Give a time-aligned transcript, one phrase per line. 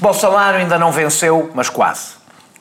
[0.00, 2.12] Bolsonaro ainda não venceu, mas quase.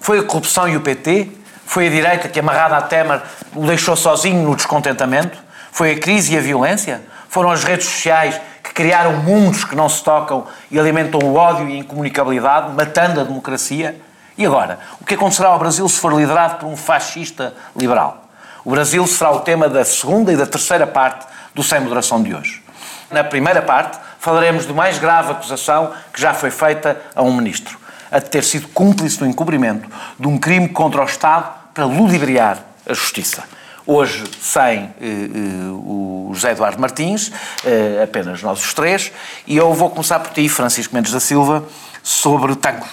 [0.01, 1.31] Foi a corrupção e o PT?
[1.65, 3.21] Foi a direita que, amarrada à Temer,
[3.55, 5.37] o deixou sozinho no descontentamento?
[5.71, 7.01] Foi a crise e a violência?
[7.29, 11.69] Foram as redes sociais que criaram mundos que não se tocam e alimentam o ódio
[11.69, 13.99] e a incomunicabilidade, matando a democracia?
[14.37, 18.25] E agora, o que acontecerá ao Brasil se for liderado por um fascista liberal?
[18.65, 22.35] O Brasil será o tema da segunda e da terceira parte do Sem Moderação de
[22.35, 22.61] hoje.
[23.09, 27.79] Na primeira parte, falaremos de mais grave acusação que já foi feita a um ministro,
[28.11, 32.59] a de ter sido cúmplice no encobrimento de um crime contra o Estado para ludibriar
[32.87, 33.43] a justiça.
[33.85, 37.31] Hoje, sem eh, eh, o José Eduardo Martins,
[37.65, 39.11] eh, apenas nós os três,
[39.47, 41.63] e eu vou começar por ti, Francisco Mendes da Silva,
[42.03, 42.89] sobre tangos.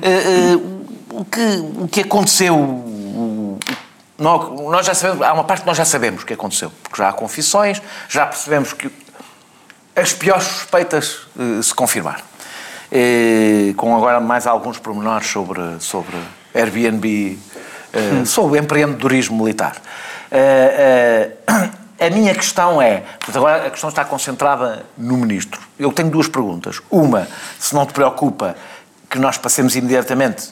[0.00, 0.56] Eh, eh,
[1.10, 3.58] o, que, o que aconteceu
[4.18, 7.08] nós já sabemos, há uma parte que nós já sabemos o que aconteceu, porque já
[7.08, 8.88] há confissões, já percebemos que
[9.94, 12.22] as piores suspeitas uh, se confirmaram.
[12.90, 16.16] E, com agora mais alguns pormenores sobre, sobre
[16.54, 17.38] Airbnb,
[17.94, 18.26] uh, hum.
[18.26, 19.76] sobre empreendedorismo militar.
[22.00, 25.60] A minha questão é, agora a questão está concentrada no Ministro.
[25.78, 26.82] Eu tenho duas perguntas.
[26.90, 27.28] Uma,
[27.60, 28.56] se não te preocupa
[29.08, 30.48] que nós passemos imediatamente,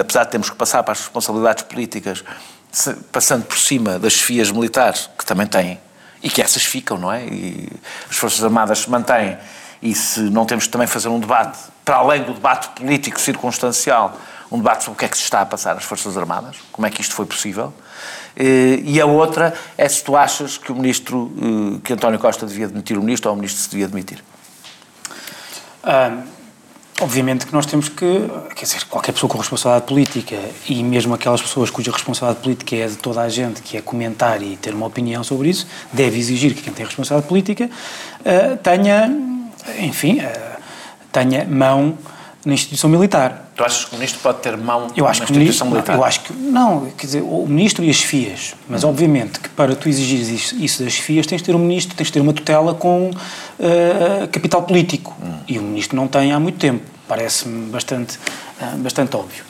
[0.00, 2.24] apesar de termos que passar para as responsabilidades políticas,
[3.12, 5.78] passando por cima das chefias militares, que também têm,
[6.24, 7.26] e que essas ficam, não é?
[7.26, 7.68] E
[8.10, 9.36] as Forças Armadas se mantêm,
[9.82, 14.18] e se não temos também fazer um debate, para além do debate político circunstancial,
[14.50, 16.86] um debate sobre o que é que se está a passar nas Forças Armadas, como
[16.86, 17.74] é que isto foi possível.
[18.34, 22.46] Eh, e a outra é se tu achas que o ministro, eh, que António Costa
[22.46, 24.24] devia demitir o ministro ou o ministro se devia demitir.
[25.84, 26.43] Um
[27.00, 30.36] Obviamente que nós temos que, quer dizer, qualquer pessoa com responsabilidade política
[30.68, 34.40] e mesmo aquelas pessoas cuja responsabilidade política é de toda a gente, que é comentar
[34.40, 39.10] e ter uma opinião sobre isso, deve exigir que quem tem responsabilidade política uh, tenha,
[39.80, 40.60] enfim, uh,
[41.10, 41.98] tenha mão
[42.44, 43.43] na instituição militar.
[43.54, 45.94] Tu achas que o ministro pode ter mão eu acho na instituição militar?
[45.94, 48.88] Eu acho que, não, quer dizer, o ministro e as FIAs, mas hum.
[48.88, 52.06] obviamente que para tu exigires isso, isso, das FIAs tens de ter um ministro, tens
[52.06, 55.38] de ter uma tutela com uh, capital político hum.
[55.46, 58.18] e o ministro não tem há muito tempo, parece-me bastante,
[58.60, 59.44] uh, bastante óbvio.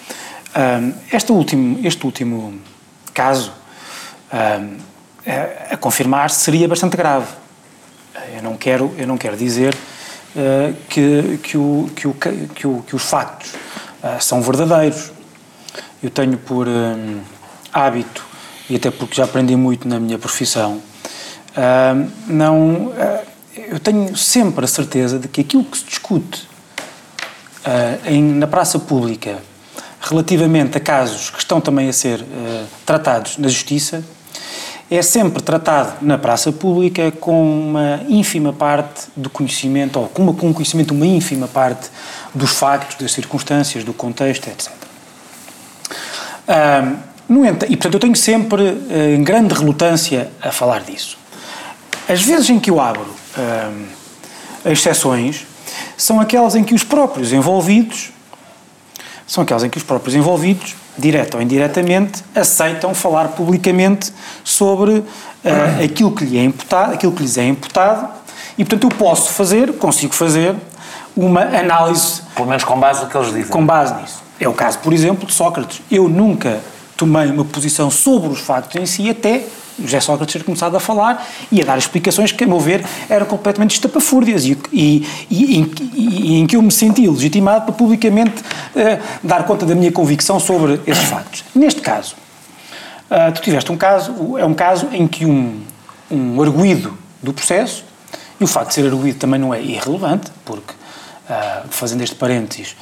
[0.50, 2.60] Uh, este, último, este último
[3.14, 3.53] caso
[5.70, 7.28] a confirmar seria bastante grave.
[8.37, 9.72] Eu não quero, eu não quero dizer
[10.88, 13.53] que, que, o, que, o, que, o, que os factos
[14.20, 15.12] são verdadeiros.
[16.03, 17.20] Eu tenho por um,
[17.72, 18.25] hábito,
[18.69, 20.81] e até porque já aprendi muito na minha profissão,
[21.56, 23.26] uh, não, uh,
[23.56, 26.48] eu tenho sempre a certeza de que aquilo que se discute
[28.04, 29.38] em, na praça pública
[30.00, 32.22] relativamente a casos que estão também a ser
[32.84, 34.04] tratados na Justiça
[34.91, 40.34] é sempre tratado na praça pública com uma ínfima parte do conhecimento, ou com, uma,
[40.34, 41.89] com um conhecimento uma ínfima parte
[42.34, 44.71] dos factos, das circunstâncias, do contexto, etc.
[47.28, 51.17] No entanto, e portanto eu tenho sempre uh, grande relutância a falar disso.
[52.06, 53.87] As vezes em que eu abro uh,
[54.71, 55.47] exceções
[55.97, 58.12] são aquelas em que os próprios envolvidos
[59.27, 64.12] são aquelas em que os próprios envolvidos direta ou indiretamente, aceitam falar publicamente
[64.43, 65.05] sobre uh,
[65.84, 68.09] aquilo que lhe é imputado, aquilo que lhes é imputado,
[68.56, 70.55] e portanto eu posso fazer, consigo fazer
[71.16, 72.22] uma análise.
[72.34, 73.49] Pelo menos com base no que eles dizem.
[73.49, 74.22] Com base nisso.
[74.38, 75.81] É o caso, por exemplo, de Sócrates.
[75.91, 76.60] Eu nunca
[77.04, 79.44] tomei uma posição sobre os factos em si até
[79.78, 83.26] José Sócrates ter começado a falar e a dar explicações que, a meu ver, eram
[83.26, 89.03] completamente estapafúrdias e, e, e, e, em que eu me senti legitimado para publicamente uh,
[89.22, 91.44] dar conta da minha convicção sobre esses factos.
[91.54, 92.14] Neste caso,
[93.10, 95.60] uh, tu tiveste um caso, é um caso em que um,
[96.10, 97.84] um arguído do processo,
[98.41, 102.76] e o facto de ser arguído também não é irrelevante, porque, uh, fazendo este parênteses,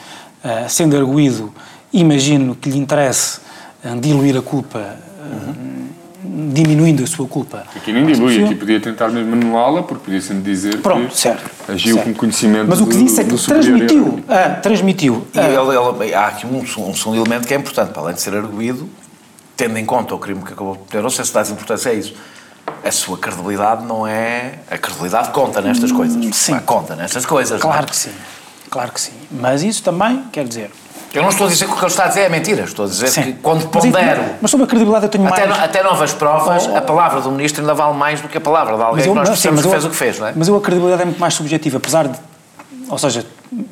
[0.69, 1.55] sendo arguído,
[1.93, 3.38] imagino que lhe interesse
[4.00, 4.97] diluir a culpa.
[5.20, 5.72] Uhum
[6.25, 7.64] diminuindo a sua culpa.
[7.75, 11.50] Aqui nem dilui, aqui podia tentar mesmo anulá-la, porque podia sempre dizer Pronto, que certo,
[11.69, 12.06] agiu certo.
[12.08, 15.26] com conhecimento Mas o que disse é que transmitiu, ah, transmitiu.
[15.34, 18.20] E ele, ele, há aqui um, um segundo elemento que é importante, para além de
[18.20, 18.88] ser arguído,
[19.56, 21.94] tendo em conta o crime que acabou de ter, não sei se dás importância a
[21.94, 22.14] isso,
[22.85, 24.61] a sua credibilidade não é...
[24.70, 26.37] A credibilidade conta nestas hum, coisas.
[26.37, 26.58] Sim.
[26.61, 27.61] Conta nestas coisas.
[27.61, 28.12] Claro que sim,
[28.70, 29.12] claro que sim.
[29.31, 30.70] Mas isso também, quer dizer,
[31.14, 32.87] eu não estou a dizer que o que ele está a dizer é mentira, estou
[32.87, 33.23] a dizer Sim.
[33.23, 34.25] que quando pondero.
[34.41, 35.59] Mas, sobre a credibilidade eu tenho até mais.
[35.59, 38.41] No, até novas provas, oh, a palavra do ministro ainda vale mais do que a
[38.41, 40.32] palavra de alguém eu, que nós percebemos que fez o que fez, não é?
[40.35, 42.19] Mas eu a credibilidade é muito mais subjetiva, apesar de.
[42.88, 43.26] Ou seja,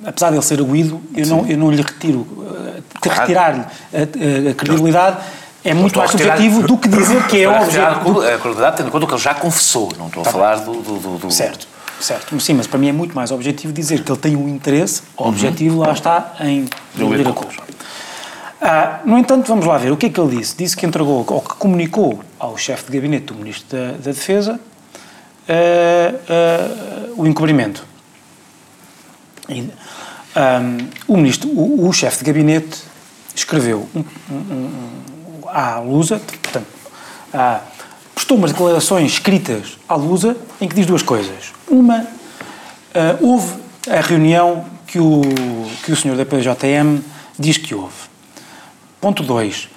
[0.05, 2.21] apesar de ele ser arguído, eu não, eu não lhe retiro.
[2.21, 3.21] Uh, claro.
[3.21, 5.17] Retirar-lhe a, a, credibilidade.
[5.63, 7.87] É muito mais subjetivo do que dizer que é óbvio.
[7.87, 7.95] A
[8.39, 11.19] credibilidade, tendo em conta que ele já confessou, não estou a tá falar do, do,
[11.19, 11.69] do, Certo.
[12.01, 15.03] Certo, sim, mas para mim é muito mais objetivo dizer que ele tem um interesse,
[15.17, 17.63] o objetivo lá está em diluir a culpa.
[18.61, 20.57] Ah, no entanto, vamos lá ver, o que é que ele disse?
[20.57, 24.59] Disse que entregou, ou que comunicou ao chefe de gabinete do Ministro da, da Defesa
[25.49, 27.85] ah, ah, o encobrimento.
[29.49, 29.69] E,
[30.37, 32.79] um, o ministro, o, o chefe de gabinete
[33.35, 36.67] escreveu um, um, um, à Lusa, portanto,
[37.35, 37.61] à,
[38.21, 41.55] prestou umas declarações escritas à Lusa em que diz duas coisas.
[41.67, 42.07] Uma, uh,
[43.27, 43.55] houve
[43.89, 45.23] a reunião que o,
[45.83, 47.01] que o senhor da PJM
[47.39, 47.95] diz que houve.
[49.01, 49.71] Ponto 2.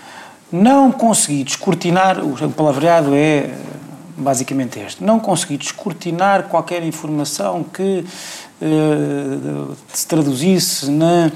[0.52, 3.50] Não consegui descortinar, o palavreado é
[4.18, 8.06] basicamente este, não consegui descortinar qualquer informação que
[8.62, 11.32] uh, se traduzisse na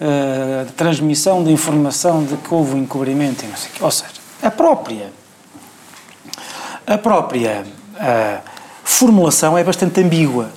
[0.00, 3.84] uh, transmissão de informação de que houve um encobrimento e não sei o quê.
[3.84, 5.17] Ou seja, a própria,
[6.88, 7.64] a própria
[7.96, 8.40] uh,
[8.82, 10.50] formulação é bastante ambígua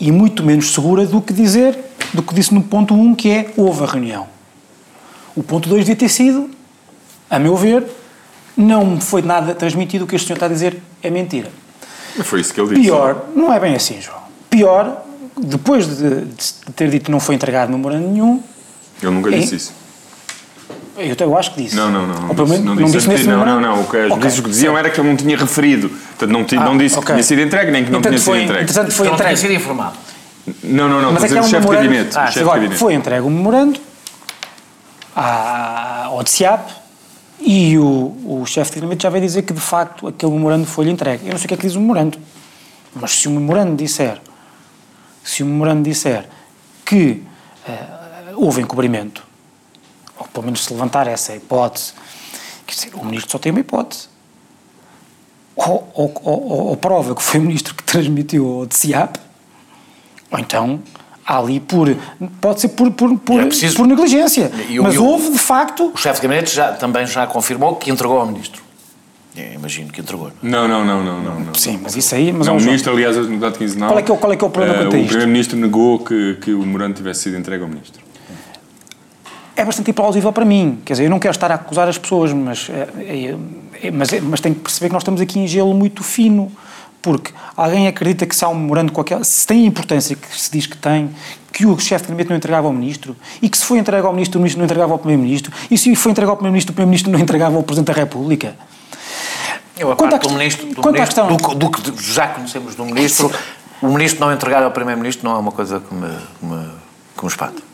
[0.00, 1.78] e muito menos segura do que dizer,
[2.14, 4.26] do que disse no ponto 1, um, que é houve a reunião.
[5.36, 6.50] O ponto 2 devia ter sido,
[7.28, 7.86] a meu ver,
[8.56, 11.50] não foi nada transmitido, o que este senhor está a dizer é mentira.
[12.24, 12.80] Foi isso que ele disse.
[12.80, 14.22] Pior, não é bem assim, João.
[14.48, 15.04] Pior,
[15.36, 18.42] depois de, de ter dito que não foi entregado memorando nenhum.
[19.02, 19.72] Ele nunca é, disse isso.
[20.96, 21.76] Eu, eu, acho que disse.
[21.76, 22.28] Não, não, não.
[22.28, 23.82] Ou pelo menos não, não disse, nesse não, não, não.
[23.82, 25.88] O que as okay, que diziam era que ele não tinha referido.
[25.88, 27.06] Portanto, não, ah, não disse okay.
[27.06, 28.72] que tinha sido entregue, nem que não tinha foi, sido entregue.
[28.72, 29.22] Portanto, foi entregue.
[29.22, 29.96] Não tinha sido informado.
[30.62, 31.12] Não, não, não.
[31.12, 32.16] Mas é que é um chefe de gabinete.
[32.16, 33.80] Ah, agora, foi entregue o memorando
[35.14, 36.72] ao DCAP
[37.40, 40.90] e o, o chefe de gabinete já veio dizer que, de facto, aquele memorando foi-lhe
[40.90, 41.26] entregue.
[41.26, 42.18] Eu não sei o que é que diz o memorando,
[42.94, 44.18] mas se o memorando disser,
[45.22, 46.26] se o memorando disser
[46.84, 47.22] que
[47.68, 49.25] uh, houve encobrimento,
[50.18, 51.92] ou pelo menos se levantar essa hipótese,
[52.66, 54.08] quer dizer, o ministro só tem uma hipótese.
[55.54, 59.18] Ou, ou, ou, ou prova que foi o ministro que transmitiu ao DCAP,
[60.30, 60.82] ou então
[61.26, 61.94] há ali por.
[62.40, 64.50] pode ser por, por, por, é preciso, por negligência.
[64.70, 65.90] Eu, mas eu, houve, de facto.
[65.94, 68.62] O chefe de gabinete já, também já confirmou que entregou ao ministro.
[69.36, 70.32] Eu imagino que entregou.
[70.42, 71.20] Não, não, não, não.
[71.20, 72.32] não, não Sim, mas isso aí.
[72.32, 73.90] Mas não, o ministro, aliás, no dado quinzenal.
[73.90, 75.04] Qual é que é, qual é, que é o problema uh, quanto a isto?
[75.04, 78.05] O primeiro-ministro negou que, que o memorando tivesse sido entregue ao ministro.
[79.56, 80.80] É bastante implausível para mim.
[80.84, 83.34] Quer dizer, eu não quero estar a acusar as pessoas, mas, é,
[83.82, 86.52] é, mas, mas tenho que perceber que nós estamos aqui em gelo muito fino.
[87.00, 89.22] Porque alguém acredita que se há um memorando com aquela.
[89.24, 91.10] se tem a importância que se diz que tem,
[91.52, 94.12] que o chefe de gabinete não entregava ao ministro, e que se foi entregue ao
[94.12, 97.12] ministro, o ministro não entregava ao primeiro-ministro, e se foi entregue ao primeiro-ministro, o primeiro-ministro
[97.12, 98.56] não entregava ao presidente da República.
[99.78, 101.28] Eu, a quanto parte do ministro, do, ministro questão...
[101.28, 103.30] do, do, que já conhecemos do ministro,
[103.80, 106.68] o ministro não entregar ao primeiro-ministro não é uma coisa que me, que me,
[107.16, 107.65] que me espanta.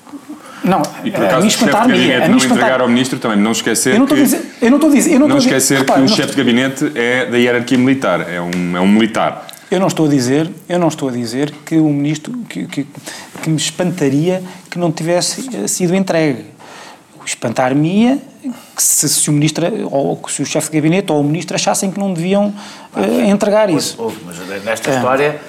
[0.64, 3.94] Não, e por acaso, o chefe de gabinete não entregar ao ministro também, não esquecer
[3.94, 4.14] eu não que...
[4.14, 5.12] Dizer, eu não estou a dizer...
[5.12, 8.41] Eu não, não esquecer repara, que o chefe de gabinete é da hierarquia militar, é
[8.41, 9.47] um, é um militar.
[9.70, 12.87] Eu não estou a dizer, eu não estou a dizer que o ministro, que, que,
[13.43, 16.44] que me espantaria que não tivesse sido entregue.
[17.25, 18.19] Espantar-me-ia
[18.76, 21.99] se, se, o ministro, ou se o chefe de gabinete ou o ministro achassem que
[21.99, 22.53] não deviam
[22.94, 23.97] uh, entregar isso.
[24.26, 24.97] Mas, mas nesta é.
[24.97, 25.41] história,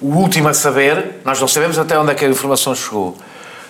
[0.00, 3.16] o último a saber, nós não sabemos até onde é que a informação chegou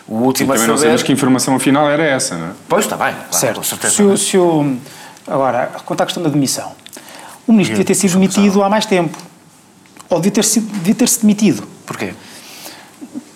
[0.08, 2.50] o último e também não sabemos que a informação afinal era essa, não é?
[2.68, 3.14] Pois, está bem.
[3.30, 3.90] Claro, certo.
[3.90, 4.76] Se o, se o,
[5.26, 6.72] agora, quanto à questão da demissão,
[7.46, 9.18] o ministro devia ter sido demitido há mais tempo.
[10.08, 11.66] Ou devia ter-se devia ter -se demitido.
[11.84, 12.14] Porquê?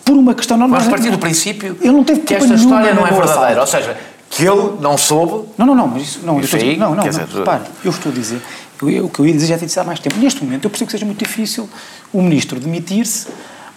[0.04, 0.56] Por uma questão...
[0.56, 3.60] Não, Vamos partir do princípio ele não teve que esta história não é verdadeira.
[3.60, 3.96] Ou seja,
[4.28, 5.48] que ele não soube...
[5.58, 6.20] Não, não, não, mas isso...
[6.24, 8.40] Não, isso aí, não, não, não, dizer, repare, eu estou a dizer...
[8.82, 10.16] Eu, o que eu ia dizer já tinha dito há mais tempo.
[10.18, 11.68] Neste momento, eu percebo que seja muito difícil
[12.12, 13.26] o ministro demitir-se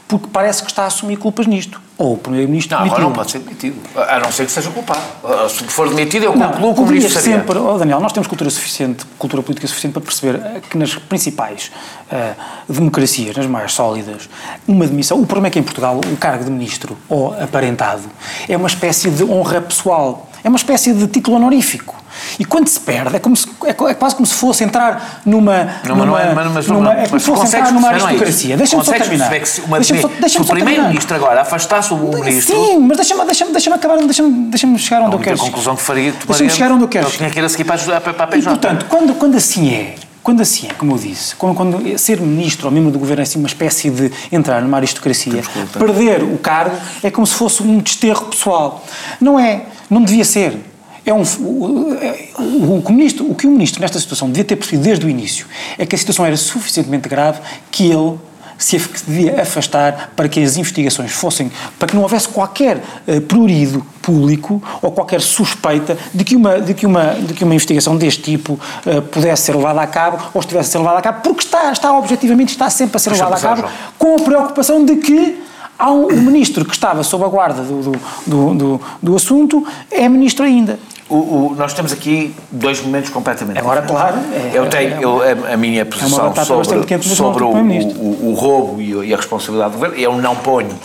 [0.07, 1.81] porque parece que está a assumir culpas nisto.
[1.97, 5.01] Ou o Primeiro-Ministro Não, agora não pode ser demitido, a não ser que seja culpado.
[5.23, 8.49] Ah, se for demitido, eu concluo que o Ministro sempre, oh Daniel, nós temos cultura
[8.49, 11.71] suficiente, cultura política suficiente para perceber eh, que nas principais
[12.11, 14.27] uh, democracias, nas mais sólidas,
[14.67, 18.03] uma demissão, o problema é que em Portugal o cargo de Ministro, ou aparentado,
[18.49, 22.02] é uma espécie de honra pessoal, é uma espécie de título honorífico.
[22.39, 25.75] E quando se perde, é, como se, é, é quase como se fosse entrar numa.
[25.85, 28.57] Não, numa, é, mas, numa, é como se fosse entrar numa aristocracia.
[28.57, 29.29] Deixa-me só terminar.
[29.29, 32.55] Deixa-me deixa o primeiro-ministro agora afastasse o ministro.
[32.55, 35.35] Sim, mas deixa-me deixa deixa acabar, deixa-me deixa chegar onde eu quero.
[35.35, 36.13] A conclusão que faria.
[36.27, 37.07] Deixa-me chegar onde eu quero.
[37.07, 38.39] Eu tinha que ir a seguir para, para, para a PJ.
[38.39, 42.19] E, portanto, quando, quando assim é, quando assim é, como eu disse, quando, quando, ser
[42.21, 45.43] ministro ou membro do governo é assim uma espécie de entrar numa aristocracia,
[45.77, 48.83] perder o cargo é como se fosse um desterro pessoal.
[49.19, 50.72] Não é, não devia ser.
[51.05, 51.97] É um, o,
[52.39, 55.45] o, o, ministro, o que o ministro nesta situação devia ter percebido desde o início
[55.77, 58.17] é que a situação era suficientemente grave que ele
[58.57, 63.85] se devia afastar para que as investigações fossem, para que não houvesse qualquer uh, prurido
[64.01, 68.21] público ou qualquer suspeita de que uma, de que uma, de que uma investigação deste
[68.21, 71.43] tipo uh, pudesse ser levada a cabo ou estivesse a ser levada a cabo, porque
[71.43, 75.43] está, está objetivamente, está sempre a ser levada a cabo, com a preocupação de que
[75.77, 79.65] há um, um ministro que estava sob a guarda do, do, do, do, do assunto,
[79.91, 80.79] é ministro ainda.
[81.09, 84.17] O, o, nós temos aqui dois momentos completamente Agora, claro.
[84.33, 88.81] É, eu tenho eu, a, a, minha é posição é sobre, sobre o, o, roubo
[88.81, 89.97] e, e, a responsabilidade do governo.
[89.97, 90.79] Eu não ponho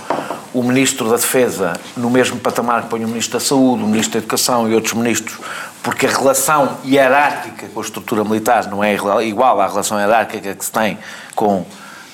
[0.53, 4.15] o Ministro da Defesa no mesmo patamar que ponho o Ministro da Saúde, o Ministro
[4.15, 5.39] da Educação e outros ministros,
[5.83, 10.65] porque a relação hierárquica com a estrutura militar não é igual à relação hierárquica que
[10.65, 10.99] se tem
[11.35, 11.65] com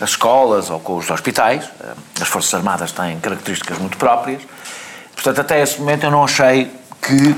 [0.05, 1.69] as escolas ou com os hospitais.
[2.21, 4.43] As Forças Armadas têm características muito próprias.
[5.15, 6.71] Portanto, até esse momento eu não achei
[7.01, 7.35] que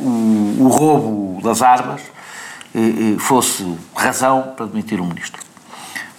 [0.00, 2.00] o, o roubo das armas
[2.74, 5.42] eh, eh, fosse razão para demitir o ministro.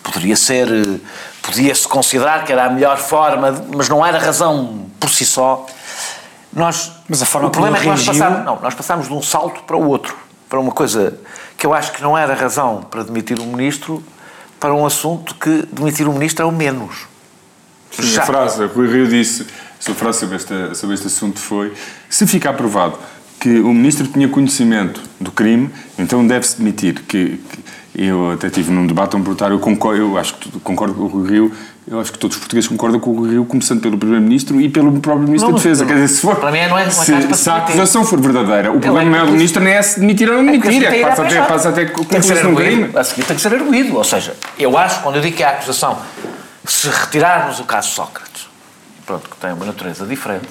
[0.01, 0.99] Poderia ser, eh,
[1.41, 5.65] podia-se considerar que era a melhor forma, mas não era razão por si só.
[6.53, 9.21] Nós, mas a forma o problema é que nós passámos, não, nós passámos de um
[9.21, 10.15] salto para o outro,
[10.49, 11.19] para uma coisa
[11.57, 14.03] que eu acho que não era razão para demitir o ministro,
[14.59, 17.07] para um assunto que demitir o ministro é o menos.
[17.91, 18.23] Sim, Já.
[18.23, 19.45] a frase, o Rui Rio disse
[19.79, 21.73] sua frase sobre, esta, sobre este assunto foi:
[22.09, 22.97] se ficar provado
[23.39, 27.01] que o ministro tinha conhecimento do crime, então deve-se demitir.
[27.07, 30.93] Que, que, eu até tive num debate um perguntar, eu concordo, eu acho que concordo
[30.93, 31.51] com o Rui Rio,
[31.89, 34.99] eu acho que todos os portugueses concordam com o Rio, começando pelo Primeiro-Ministro e pelo
[34.99, 35.85] próprio Ministro não, da Defesa.
[35.85, 36.35] Quer dizer, se for.
[36.35, 39.25] Para mim não é, se, se, se a acusação for verdadeira, o problema não é
[39.25, 41.85] do Ministro, nem é se demitir ou não demitir, é que passa até, passa até
[41.85, 42.99] com tem que ser arguído.
[42.99, 43.95] A seguir tem que ser arguído.
[43.95, 45.97] Ou seja, eu acho, quando eu digo que a acusação,
[46.65, 48.49] se retirarmos o caso Sócrates,
[49.05, 50.47] pronto, que tem uma natureza diferente,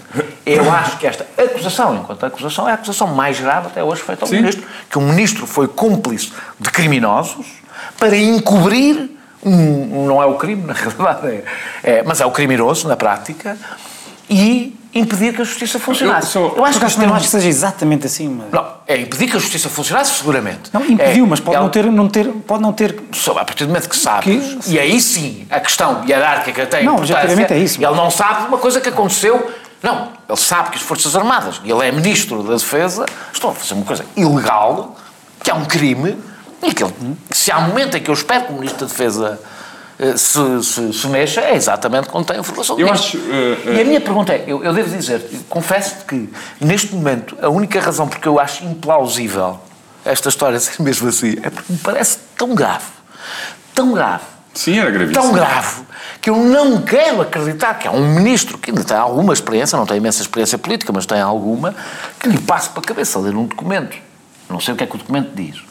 [0.47, 4.25] eu acho que esta acusação, enquanto acusação, é a acusação mais grave até hoje feita
[4.25, 4.37] ao Sim.
[4.37, 7.47] Ministro, que o Ministro foi cúmplice de criminosos
[7.99, 9.16] para encobrir
[9.51, 11.45] não é o crime, na realidade, é,
[11.83, 13.57] é, mas é o criminoso, na prática,
[14.29, 16.37] e impedir que a justiça funcionasse.
[16.37, 18.29] Eu, eu acho, que, não acho que seja exatamente assim.
[18.29, 18.51] Mas...
[18.51, 20.71] Não, é impedir que a justiça funcionasse, seguramente.
[20.73, 22.99] Não, impediu, é, mas pode, não ter, não ter, pode não ter...
[23.29, 24.73] A partir do momento que sabes, que...
[24.73, 27.83] e aí sim, a questão hierárquica tem Não, objetivamente é isso.
[27.83, 29.51] Ele não sabe uma coisa que aconteceu...
[29.83, 33.55] Não, ele sabe que as Forças Armadas, e ele é Ministro da Defesa, estão a
[33.55, 34.97] fazer uma coisa ilegal,
[35.43, 36.17] que é um crime,
[36.63, 36.95] e que, ele,
[37.31, 39.41] se há um momento em que eu espero que o Ministro da Defesa
[39.99, 43.81] eh, se, se, se, mexa é exatamente quando tem informação eu acho, uh, uh, E
[43.81, 46.29] a minha pergunta é, eu, eu devo dizer, confesso que
[46.61, 49.59] neste momento a única razão porque eu acho implausível
[50.05, 52.85] esta história ser mesmo assim é porque me parece tão grave,
[53.75, 55.23] tão grave, Sim, era gravíssimo.
[55.23, 55.83] tão grave,
[56.21, 59.87] que eu não quero acreditar que há um ministro que ainda tem alguma experiência, não
[59.87, 61.75] tem imensa experiência política, mas tem alguma,
[62.21, 63.97] que lhe passe para a cabeça ler um documento.
[64.49, 65.66] Não sei o que é que o documento diz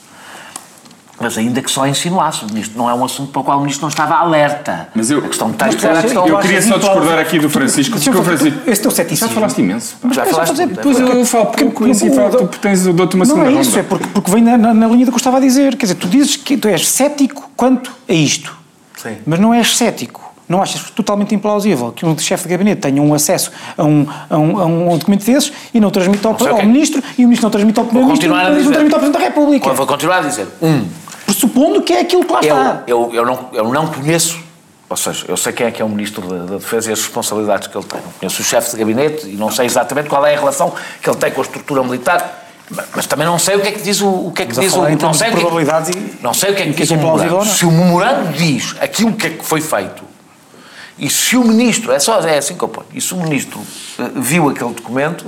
[1.20, 3.84] mas ainda que só insinuasse, isto não é um assunto para o qual o Ministro
[3.84, 4.90] não estava alerta.
[4.94, 6.28] Mas eu, a questão de texto era a questão...
[6.28, 8.60] Eu queria só discordar aqui do Francisco, porque o Francisco...
[8.68, 9.28] Esse teu ceticismo...
[9.30, 9.98] Já falaste imenso.
[10.04, 13.50] Mas já falaste Depois eu, eu falo pouco e assim tu tens, dou-te uma segunda
[13.50, 15.38] Não é isso, é porque, porque vem na, na, na, linha do que eu estava
[15.38, 15.76] a dizer.
[15.76, 18.56] Quer dizer, tu dizes que tu és cético quanto a isto.
[18.98, 19.18] Sim.
[19.26, 20.26] Mas não és cético.
[20.48, 24.38] Não achas totalmente implausível que um chefe de gabinete tenha um acesso a um, a
[24.38, 27.52] um, a um documento desses e não transmita ao, ao Ministro e o Ministro não
[27.52, 29.74] transmite ao Primeiro-Ministro e não transmite ao Presidente da República?
[29.74, 30.48] Vou continuar a dizer.
[30.62, 30.86] Um,
[31.26, 32.84] pressupondo que é aquilo que lá está.
[32.88, 34.40] Eu, eu, não, eu não conheço,
[34.90, 37.00] ou seja, eu sei quem é que é o Ministro da, da Defesa e as
[37.00, 38.00] responsabilidades que ele tem.
[38.00, 41.10] Não conheço o chefe de gabinete e não sei exatamente qual é a relação que
[41.10, 42.44] ele tem com a estrutura militar.
[42.96, 44.74] Mas também não sei o que é que diz o, o que é que diz
[44.74, 47.46] o não sei o que, e não sei o que é que diz o memorando.
[47.46, 50.04] Se o memorando diz aquilo que é que foi feito
[50.98, 52.88] e se o ministro é só é assim que eu ponho.
[52.94, 53.60] E se o ministro
[54.00, 55.26] eh, viu aquele documento,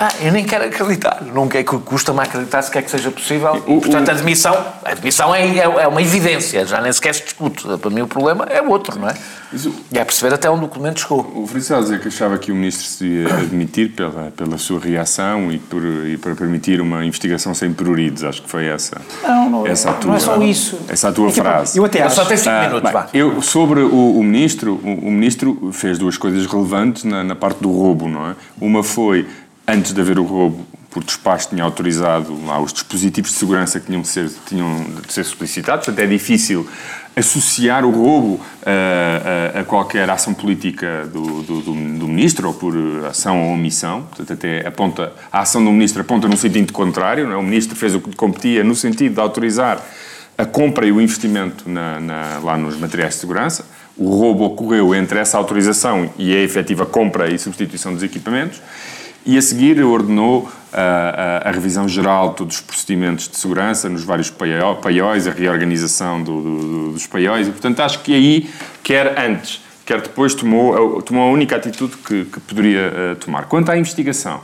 [0.00, 1.22] ah, eu nem quero acreditar.
[1.34, 3.56] Não quer que custa-me acreditar se quer que seja possível.
[3.66, 7.24] E, portanto, a demissão, a demissão é, é, é, uma evidência, já nem sequer se
[7.24, 7.66] discute.
[7.78, 9.14] Para mim, o problema é outro, não é?
[9.52, 11.32] Isso, e é perceber até onde o documento chegou.
[11.34, 15.50] O Francisco dizer que achava que o ministro se ia admitir pela, pela sua reação
[15.50, 18.22] e, por, e para permitir uma investigação sem pruridos.
[18.22, 19.00] Acho que foi essa.
[19.24, 20.78] Não, não, essa tua, não é só isso.
[20.88, 21.76] Essa a tua é frase.
[21.76, 22.12] Eu até acho.
[22.12, 25.70] Eu só tenho 5 ah, minutos, bem, Eu, sobre o, o ministro, o, o, ministro
[25.72, 28.36] fez duas coisas relevantes na, na parte do roubo, não é?
[28.60, 29.26] Uma foi
[29.68, 33.86] antes de haver o roubo, por despacho, tinha autorizado lá os dispositivos de segurança que
[33.86, 35.84] tinham de ser, tinham de ser solicitados.
[35.84, 36.66] Portanto, é difícil
[37.14, 42.74] associar o roubo a, a, a qualquer ação política do, do, do, ministro, ou por
[43.06, 44.02] ação ou omissão.
[44.04, 47.30] Portanto, até aponta, a ação do ministro aponta no sentido contrário.
[47.30, 47.36] É?
[47.36, 49.84] O ministro fez o que competia no sentido de autorizar
[50.38, 53.66] a compra e o investimento na, na, lá nos materiais de segurança.
[53.96, 58.62] O roubo ocorreu entre essa autorização e a efetiva compra e substituição dos equipamentos.
[59.24, 63.88] E a seguir ordenou a, a, a, revisão geral de todos os procedimentos de segurança
[63.88, 68.50] nos vários paióis, a reorganização do, do, dos paióis, e portanto acho que aí,
[68.82, 73.46] quer antes, quer depois, tomou, tomou a única atitude que, que poderia uh, tomar.
[73.46, 74.40] Quanto à investigação,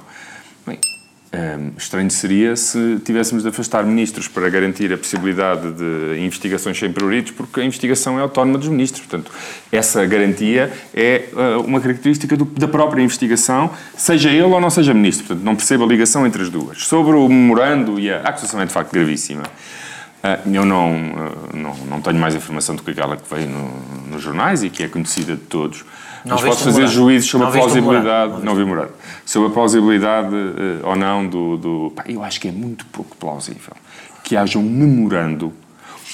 [1.35, 6.93] um, estranho seria se tivéssemos de afastar ministros para garantir a possibilidade de investigações sem
[6.93, 9.05] prioritos, porque a investigação é autónoma dos ministros.
[9.05, 9.33] Portanto,
[9.73, 14.95] essa garantia é uh, uma característica do, da própria investigação, seja ele ou não seja
[14.95, 15.27] ministro.
[15.27, 16.85] Portanto, não percebo a ligação entre as duas.
[16.85, 19.43] Sobre o memorando e a, a acusação é de facto gravíssima.
[19.43, 24.13] Uh, eu não, uh, não, não tenho mais informação do que aquela que veio no,
[24.13, 25.85] nos jornais e que é conhecida de todos.
[26.25, 28.33] Não Mas posso fazer juízos sobre não a plausibilidade.
[28.33, 28.89] Não, não vi morar.
[29.27, 31.57] Sobre a plausibilidade uh, ou não do.
[31.59, 33.75] do pá, eu acho que é muito pouco plausível
[34.23, 35.53] que haja um memorando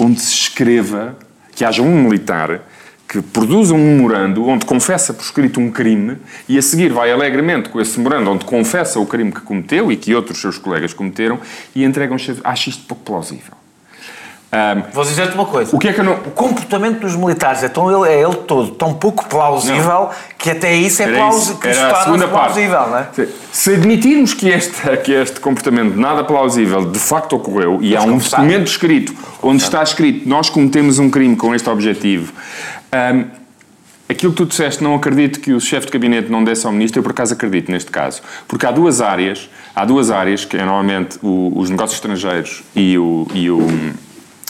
[0.01, 1.17] onde se escreva,
[1.55, 2.63] que haja um militar
[3.09, 6.17] que produza um memorando onde confessa por escrito um crime
[6.49, 9.97] e a seguir vai alegremente com esse memorando onde confessa o crime que cometeu e
[9.97, 11.39] que outros seus colegas cometeram
[11.75, 12.17] e entregam.
[12.45, 13.60] Acho isto pouco plausível.
[14.53, 15.75] Um, Vou dizer-te uma coisa.
[15.75, 16.15] O que é que eu não...
[16.15, 20.11] O comportamento dos militares é, tão, é ele todo tão pouco plausível não.
[20.37, 21.59] que até isso é plausível.
[21.59, 23.23] Que era a segunda plausível, parte.
[23.23, 23.29] É?
[23.53, 28.19] Se admitirmos que este, que este comportamento nada plausível de facto ocorreu e há um
[28.19, 32.33] documento escrito onde está escrito nós cometemos um crime com este objetivo,
[32.93, 33.25] um,
[34.09, 36.99] aquilo que tu disseste, não acredito que o chefe de gabinete não desse ao ministro,
[36.99, 38.21] eu por acaso acredito neste caso.
[38.49, 42.99] Porque há duas áreas, há duas áreas que é normalmente o, os negócios estrangeiros e
[42.99, 43.61] o, e o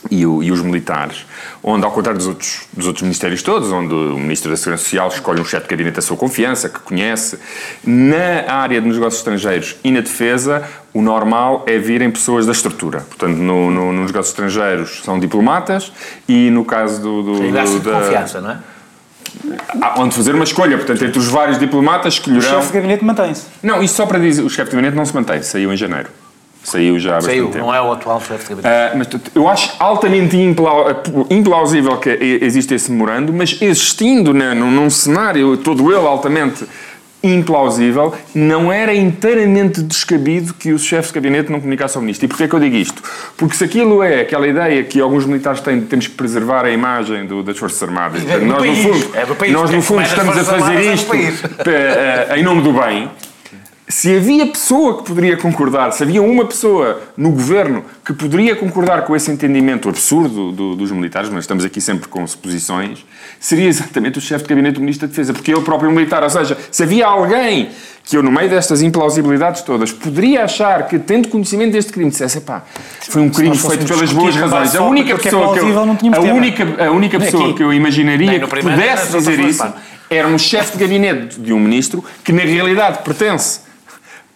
[0.08, 1.26] e, o, e, os militares,
[1.62, 5.08] onde, ao contrário dos outros, dos outros ministérios todos, onde o Ministro da Segurança Social
[5.08, 7.38] escolhe um chefe de gabinete da sua confiança, que conhece,
[7.84, 10.62] na área de negócios estrangeiros e na defesa,
[10.94, 13.00] o normal é virem pessoas da estrutura.
[13.00, 15.92] Portanto, no, no, nos negócios estrangeiros são diplomatas
[16.28, 17.22] e no caso do...
[17.22, 18.58] do, do da confiança, não é?
[19.80, 22.40] Há onde fazer uma escolha, portanto, entre os vários diplomatas escolherão...
[22.40, 23.46] O chefe de gabinete mantém-se.
[23.62, 26.08] Não, isso só para dizer, o chefe de gabinete não se mantém, saiu em janeiro.
[26.62, 28.94] Saiu já há Saiu, não é o atual chefe de gabinete.
[28.94, 30.36] Uh, mas eu acho altamente
[31.30, 36.66] implausível que exista esse memorando, mas existindo né, num, num cenário todo ele altamente
[37.22, 42.24] implausível, não era inteiramente descabido que o chefe de gabinete não comunicasse ao ministro.
[42.24, 43.02] E porquê é que eu digo isto?
[43.36, 46.70] Porque se aquilo é aquela ideia que alguns militares têm de temos que preservar a
[46.70, 50.02] imagem do, das Forças Armadas, é nós, país, no fundo, é país, nós no fundo
[50.02, 51.12] estamos a fazer isto
[51.68, 53.10] eh, em nome do bem,
[53.90, 59.04] se havia pessoa que poderia concordar, se havia uma pessoa no governo que poderia concordar
[59.04, 63.04] com esse entendimento absurdo do, dos militares, mas estamos aqui sempre com suposições,
[63.40, 66.22] seria exatamente o chefe de gabinete do Ministro da Defesa, porque ele é próprio militar.
[66.22, 67.70] Ou seja, se havia alguém
[68.04, 72.40] que eu, no meio destas implausibilidades todas, poderia achar que, tendo conhecimento deste crime, dissesse,
[72.40, 72.62] pá,
[73.00, 74.74] foi um crime feito pelas boas razões.
[74.76, 75.78] A única pessoa que eu,
[76.14, 79.64] a única, a única pessoa que eu imaginaria que pudesse dizer isso
[80.08, 83.69] era um chefe de gabinete de um ministro que, na realidade, pertence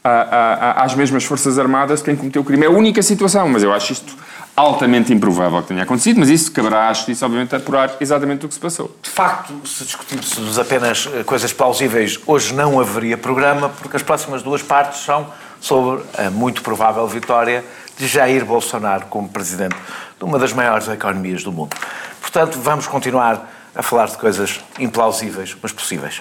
[0.05, 2.65] às mesmas Forças Armadas quem cometeu o crime.
[2.65, 4.15] É a única situação, mas eu acho isto
[4.55, 8.55] altamente improvável que tenha acontecido, mas isso caberá à Justiça, obviamente, apurar exatamente o que
[8.55, 8.95] se passou.
[9.03, 14.43] De facto, se discutíssemos apenas eh, coisas plausíveis, hoje não haveria programa, porque as próximas
[14.43, 15.27] duas partes são
[15.61, 17.65] sobre a muito provável vitória
[17.97, 19.77] de Jair Bolsonaro como presidente
[20.19, 21.75] de uma das maiores economias do mundo.
[22.21, 26.21] Portanto, vamos continuar a falar de coisas implausíveis, mas possíveis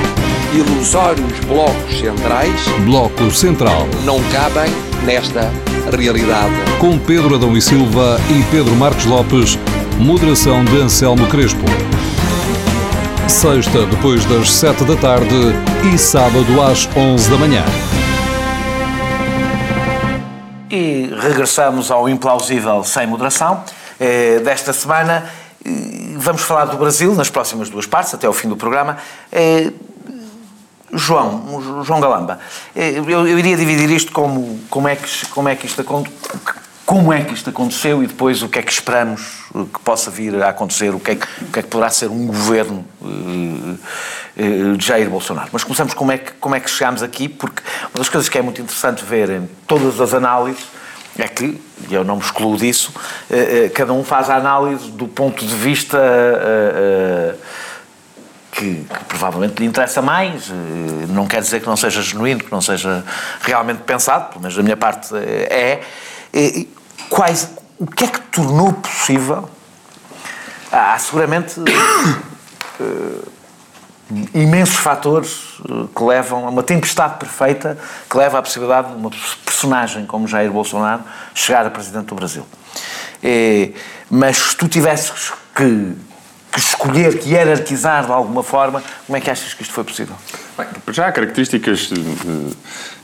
[0.53, 2.67] ilusórios blocos centrais.
[2.83, 3.87] Bloco Central.
[4.03, 4.69] Não cabem
[5.05, 5.49] nesta
[5.95, 6.53] realidade.
[6.77, 9.57] Com Pedro Adão e Silva e Pedro Marcos Lopes,
[9.97, 11.63] moderação de Anselmo Crespo.
[13.29, 15.55] Sexta, depois das sete da tarde
[15.93, 17.63] e sábado às onze da manhã.
[20.69, 23.63] E regressamos ao implausível sem moderação
[23.97, 25.29] eh, desta semana.
[26.17, 28.97] Vamos falar do Brasil nas próximas duas partes, até ao fim do programa.
[29.31, 29.71] Eh,
[30.93, 32.39] João, João Galamba,
[32.75, 35.83] eh, eu, eu, iria dividir isto como, como, é que, como, é que isto,
[36.85, 39.21] como é que isto aconteceu e depois o que é que esperamos
[39.73, 42.09] que possa vir a acontecer, o que é que, o que, é que poderá ser
[42.09, 43.77] um governo uh,
[44.77, 45.49] de Jair Bolsonaro.
[45.53, 47.61] Mas começamos como é, que, como é que chegámos aqui, porque
[47.93, 50.63] uma das coisas que é muito interessante ver em todas as análises
[51.17, 52.93] é que, e eu não me excluo disso,
[53.75, 55.97] cada um faz a análise do ponto de vista
[58.51, 60.49] que que, provavelmente lhe interessa mais.
[60.49, 63.03] Eh, não quer dizer que não seja genuíno, que não seja
[63.41, 65.81] realmente pensado, pelo menos da minha parte é.
[66.33, 66.65] é
[67.09, 69.49] quais, o que é que tornou possível?
[70.71, 71.55] Há seguramente
[74.33, 75.59] imensos fatores
[75.95, 77.77] que levam a uma tempestade perfeita
[78.09, 79.09] que leva à possibilidade de uma
[79.45, 81.01] personagem como Jair Bolsonaro
[81.33, 82.45] chegar a presidente do Brasil.
[84.09, 85.95] Mas se tu tivesses que
[86.59, 90.15] escolher, que hierarquizar de alguma forma, como é que achas que isto foi possível?
[90.57, 92.01] Bem, já há características de,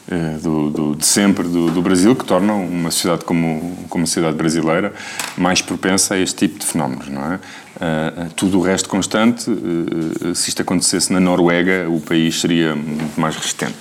[0.10, 4.36] de, do, de sempre do, do, Brasil que tornam uma sociedade como, como a sociedade
[4.36, 4.94] brasileira
[5.38, 7.40] mais propensa a este tipo de fenómenos, não é?
[7.78, 13.20] Uh, tudo o resto constante, uh, se isto acontecesse na Noruega, o país seria muito
[13.22, 13.78] mais resistente.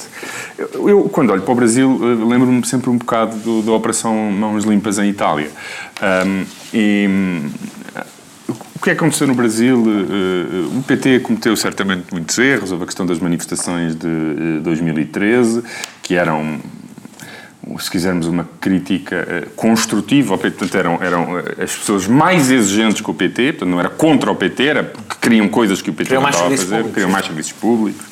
[0.59, 4.15] Eu, eu quando olho para o Brasil, uh, lembro-me sempre um bocado do, da Operação
[4.31, 5.51] Mãos Limpas em Itália.
[6.27, 7.09] Um, e
[8.49, 9.85] o que é que aconteceu no Brasil?
[9.87, 12.71] Eh, eh, o PT cometeu certamente muitos erros.
[12.71, 15.63] Houve a questão das manifestações de 2013, eh,
[16.03, 16.61] que eram,
[17.81, 20.59] se quisermos, uma crítica construtiva ao PT.
[20.59, 24.37] Portanto, eram, eram as pessoas mais exigentes com o PT, portanto, não era contra o
[24.37, 26.93] PT, era porque queriam coisas que o PT não estava a fazer, públicos.
[26.93, 28.07] queriam mais serviços públicos.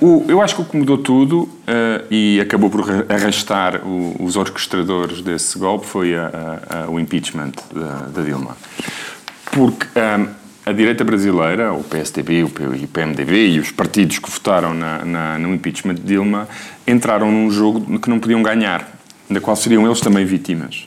[0.00, 4.34] Uh, eu acho que o que mudou tudo uh, e acabou por arrastar o, os
[4.34, 6.30] orquestradores desse golpe foi a,
[6.70, 7.52] a, a, o impeachment
[8.10, 8.56] da, Dilma
[9.52, 10.28] porque um,
[10.64, 12.50] a direita brasileira, o PSDB, o
[12.88, 16.48] PMDB e os partidos que votaram na, na, no impeachment de Dilma
[16.86, 18.86] entraram num jogo que não podiam ganhar,
[19.30, 20.86] da qual seriam eles também vítimas.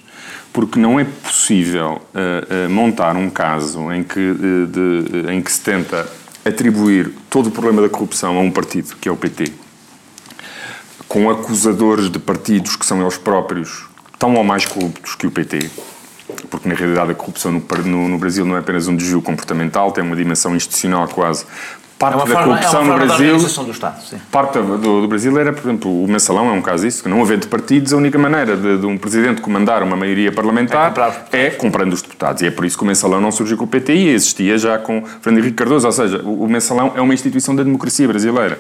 [0.54, 4.36] Porque não é possível uh, uh, montar um caso em que,
[4.70, 6.08] de, em que se tenta
[6.46, 9.52] atribuir todo o problema da corrupção a um partido, que é o PT,
[11.08, 13.86] com acusadores de partidos que são eles próprios
[14.18, 15.70] tão ou mais corruptos que o PT,
[16.50, 19.92] porque na realidade a corrupção no, no, no, Brasil não é apenas um desvio comportamental,
[19.92, 21.46] tem uma dimensão institucional quase.
[22.02, 23.38] Parte é da forma, corrupção é no Brasil.
[23.38, 24.02] Do Estado.
[24.32, 27.22] Parte do, do, Brasil era, por exemplo, o mensalão é um caso disso, que não
[27.22, 30.92] havendo partidos, a única maneira de, de um presidente comandar uma maioria parlamentar
[31.32, 32.42] é, é, comprando os deputados.
[32.42, 34.80] E é por isso que o mensalão não surgiu com o PT e existia já
[34.80, 35.86] com Fernando Henrique Cardoso.
[35.86, 38.60] Ou seja, o, o mensalão é uma instituição da democracia brasileira.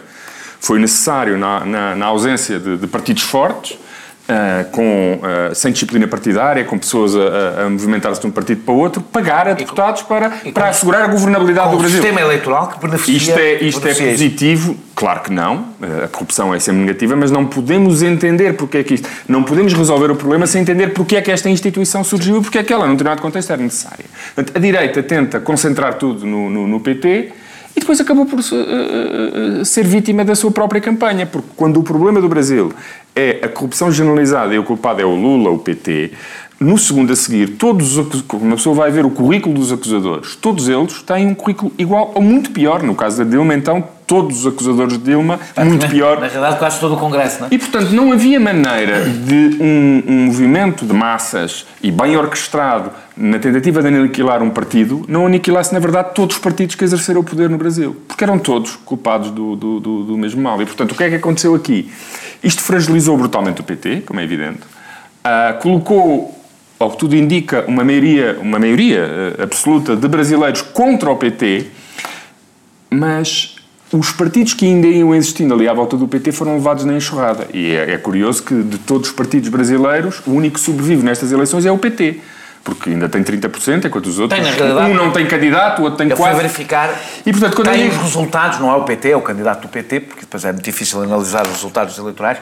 [0.59, 3.75] Foi necessário, na, na, na ausência de, de partidos fortes,
[4.21, 8.73] Uh, com, uh, sem disciplina partidária, com pessoas a, a movimentar-se de um partido para
[8.73, 11.99] o outro, pagar a deputados para, para assegurar a governabilidade do Brasil.
[11.99, 13.17] um sistema eleitoral que beneficia...
[13.17, 14.77] Isto é, isto é positivo?
[14.95, 15.55] Claro que não.
[15.81, 19.09] Uh, a corrupção é sempre negativa, mas não podemos entender porque é que isto...
[19.27, 22.59] Não podemos resolver o problema sem entender porque é que esta instituição surgiu e porque
[22.59, 24.05] é que ela, num determinado contexto, era necessária.
[24.35, 27.33] Portanto, a direita tenta concentrar tudo no, no, no PT
[27.75, 28.39] e depois acabou por
[29.65, 32.71] ser vítima da sua própria campanha, porque quando o problema do Brasil
[33.15, 36.11] é a corrupção generalizada e o culpado é o Lula, o PT,
[36.61, 40.69] no segundo a seguir, todos os uma pessoa vai ver o currículo dos acusadores, todos
[40.69, 42.83] eles têm um currículo igual ou muito pior.
[42.83, 46.19] No caso da Dilma, então, todos os acusadores de Dilma, muito pior.
[46.19, 47.49] Na realidade, quase todo o Congresso, não é?
[47.51, 53.39] E, portanto, não havia maneira de um, um movimento de massas e bem orquestrado na
[53.39, 57.23] tentativa de aniquilar um partido, não aniquilasse, na verdade, todos os partidos que exerceram o
[57.23, 57.95] poder no Brasil.
[58.07, 60.61] Porque eram todos culpados do, do, do, do mesmo mal.
[60.61, 61.91] E, portanto, o que é que aconteceu aqui?
[62.43, 64.59] Isto fragilizou brutalmente o PT, como é evidente,
[65.25, 66.40] uh, colocou
[66.83, 71.67] ao que tudo indica, uma maioria, uma maioria uh, absoluta de brasileiros contra o PT,
[72.89, 73.55] mas
[73.91, 77.47] os partidos que ainda iam existindo ali à volta do PT foram levados na enxurrada.
[77.53, 81.31] E é, é curioso que de todos os partidos brasileiros, o único que sobrevive nestas
[81.31, 82.19] eleições é o PT
[82.63, 84.39] porque ainda tem 30%, enquanto os outros.
[84.39, 86.35] Tem, um não tem candidato, o outro tem eu quase.
[86.35, 86.93] Eu verificar.
[87.25, 87.91] E, portanto, quando tem eu...
[87.91, 90.63] os resultados, não é o PT, é o candidato do PT, porque depois é muito
[90.63, 92.37] difícil analisar os resultados eleitorais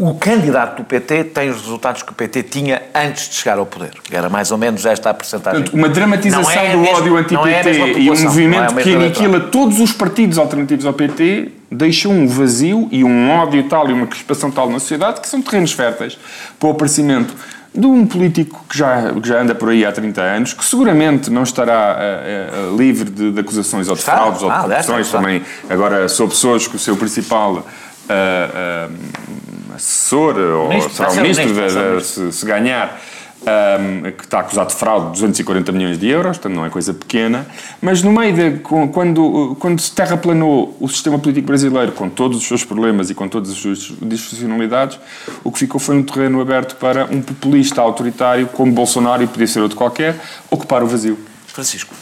[0.00, 3.66] o candidato do PT tem os resultados que o PT tinha antes de chegar ao
[3.66, 3.90] poder.
[4.10, 5.60] Era mais ou menos esta a percentagem.
[5.60, 9.78] Portanto, uma dramatização é do ódio anti-PT é e um movimento é que aniquila todos
[9.78, 14.50] os partidos alternativos ao PT deixou um vazio e um ódio tal e uma crispação
[14.50, 16.18] tal na sociedade que são terrenos férteis
[16.58, 17.36] para o aparecimento
[17.74, 21.30] de um político que já, que já anda por aí há 30 anos, que seguramente
[21.30, 25.10] não estará uh, uh, livre de, de, acusações ou de fraudes ou de ah, corrupções
[25.10, 25.42] também.
[25.68, 27.64] Agora, sou pessoas que o seu principal
[28.08, 33.00] uh, assessor, ou será o ministro, ministro, se, se, ganhar,
[33.40, 36.92] um, que está acusado de fraude de 240 milhões de euros, portanto não é coisa
[36.92, 37.46] pequena,
[37.80, 42.46] mas no meio de, quando, quando se terraplanou o sistema político brasileiro com todos os
[42.46, 44.98] seus problemas e com todas as suas disfuncionalidades,
[45.42, 49.46] o que ficou foi um terreno aberto para um populista autoritário como Bolsonaro e podia
[49.46, 50.16] ser outro qualquer,
[50.50, 51.18] ocupar o vazio.
[51.46, 51.94] Francisco.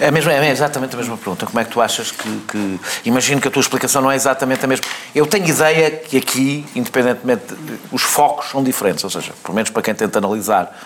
[0.00, 1.46] É, mesmo, é exatamente a mesma pergunta.
[1.46, 4.64] Como é que tu achas que, que, Imagino que a tua explicação não é exatamente
[4.64, 4.84] a mesma.
[5.14, 7.54] Eu tenho ideia que aqui, independentemente.
[7.92, 10.76] Os focos são diferentes, ou seja, pelo menos para quem tenta analisar,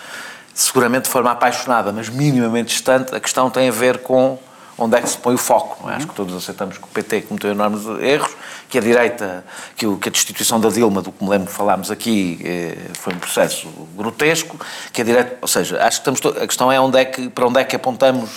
[0.53, 4.37] seguramente de forma apaixonada, mas minimamente distante, a questão tem a ver com
[4.79, 5.89] onde é que se põe o foco.
[5.89, 5.95] É?
[5.95, 8.31] Acho que todos aceitamos que o PT cometeu enormes erros,
[8.69, 9.43] que a direita,
[9.75, 12.77] que, o, que a destituição da Dilma, do que me lembro que falámos aqui, eh,
[12.93, 14.57] foi um processo grotesco,
[14.93, 17.47] que a direita, ou seja, acho que estamos, a questão é, onde é que, para
[17.47, 18.29] onde é que apontamos,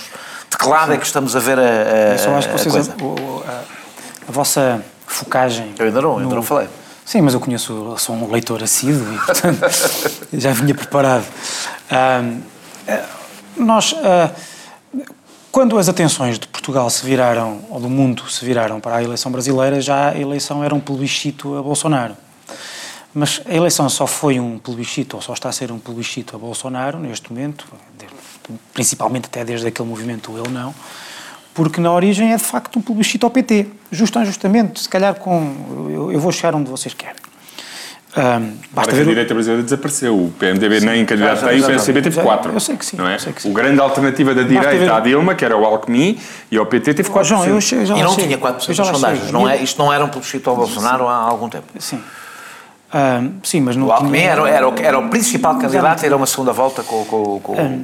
[0.53, 1.65] de que lado é que estamos a ver a, a,
[2.13, 3.63] Eu só acho que vocês, a, a-
[4.27, 5.73] a vossa focagem.
[5.77, 6.67] Eu ainda não, ainda no- não falei.
[7.05, 9.59] Sim, mas eu conheço, sou um leitor assíduo e, portanto,
[10.31, 11.25] já vinha preparado.
[11.91, 13.03] Eh,
[13.57, 14.29] nós, ah,
[15.51, 19.31] quando as atenções de Portugal se viraram, ou do mundo se viraram para a eleição
[19.31, 22.15] brasileira, já a eleição era um plebiscito a Bolsonaro.
[23.13, 26.39] Mas a eleição só foi um plebiscito, ou só está a ser um plebiscito a
[26.39, 27.65] Bolsonaro, neste momento,
[28.73, 30.73] principalmente até desde aquele movimento Ele Não,
[31.53, 35.13] porque na origem é de facto um plebiscito ao PT, justo ou injustamente, se calhar
[35.15, 35.87] com.
[35.89, 37.15] Eu, eu vou chegar onde vocês querem.
[38.15, 39.01] Ahm, Basta a ver.
[39.01, 40.15] o- direita brasileira desapareceu.
[40.15, 42.51] O PMDB nem candidato tem, o PSDB teve quatro.
[42.53, 43.15] eu sei que sim, Não é?
[43.15, 43.49] eu sei que sim.
[43.49, 46.19] O grande alternativa da Basta ver- direita à Dilma, que era o Alckmin,
[46.51, 47.23] e ao PT teve Oh, 4%.
[47.25, 49.31] João, eu já E não tinha 4% Eu já das lá sondagens.
[49.31, 51.65] Não é, isto não era um plebiscito ao Bolsonaro há algum tempo.
[51.79, 51.99] Sim.
[52.93, 56.07] Ahm, sim, mas não O Alckmin tinha- era, era, o- era o principal candidato a
[56.07, 57.83] ir a uma segunda volta com, com, com,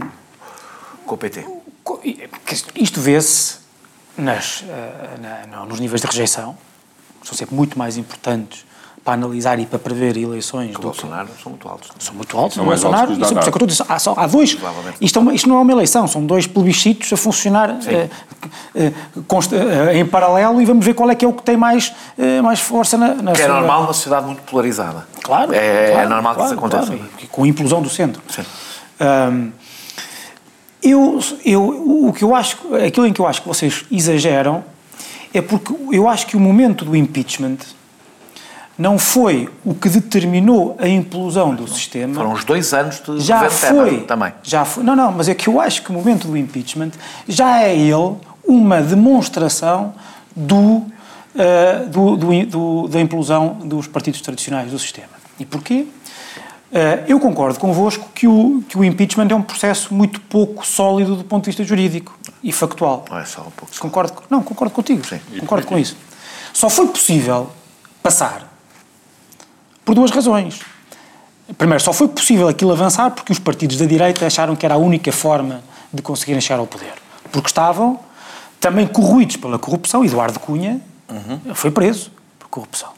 [1.10, 1.44] com o PT.
[2.76, 3.58] Isto vê-se
[4.18, 6.56] nas, eh, na- no- nos níveis de rejeição,
[7.22, 8.66] que são sempre muito mais importantes
[9.04, 11.90] para analisar e para prever eleições O do que Bolsonaro são muito altos.
[12.00, 12.56] são muito altos.
[12.56, 14.58] São Bolsonaro, que os isso, por isso é que eu dizer, há, só- há dois.
[15.02, 18.10] Isto, é isto não é uma eleição, são dois plebiscitos a funcionar eh,
[18.76, 18.94] eh,
[19.28, 21.94] consta- eh, em paralelo e vamos ver qual é que é o que tem mais,
[22.18, 25.08] eh, mais força na, na Que é sua- normal numa sociedade muito polarizada.
[25.24, 25.54] Claro.
[25.56, 26.86] É, claro, é normal que claro, isso aconteça.
[26.98, 28.22] claro, com a implosão do centro.
[28.30, 28.44] Sim.
[29.00, 29.52] Ahm,
[30.82, 31.64] eu, eu,
[32.08, 34.64] o que eu acho, aquilo em que eu acho que vocês exageram
[35.34, 37.58] é porque eu acho que o momento do impeachment
[38.78, 42.16] não foi o que determinou a implosão do sistema.
[42.16, 44.34] Foram os dois anos de já governo Temer foi, também.
[44.42, 44.84] já foi.
[44.84, 46.92] Não, não, mas é que eu acho que o momento do impeachment
[47.28, 48.16] já é ele
[48.48, 49.94] uma demonstração
[50.34, 50.84] do,
[51.36, 55.10] eh, do- do- do- da implosão dos partidos tradicionais do sistema.
[55.38, 55.86] E porquê?
[56.72, 61.16] Eh, eu concordo convosco que o, que o impeachment é um processo muito pouco sólido
[61.16, 63.06] do ponto de vista jurídico e factual.
[63.10, 63.74] Não é só um pouco.
[63.80, 65.02] Concordo, não, concordo contigo.
[65.40, 65.98] Concordo com isso.
[66.54, 67.50] Só foi possível
[68.04, 68.48] passar
[69.84, 70.62] por duas razões.
[71.58, 74.78] Primeiro, só foi possível aquilo avançar porque os partidos da direita acharam que era a
[74.78, 76.94] única forma de conseguirem chegar ao poder.
[77.32, 78.00] Porque estavam
[78.60, 80.06] também corroídos pela corrupção.
[80.06, 80.80] Eduardo Cunha
[81.56, 82.12] foi preso
[82.50, 82.90] corrupção.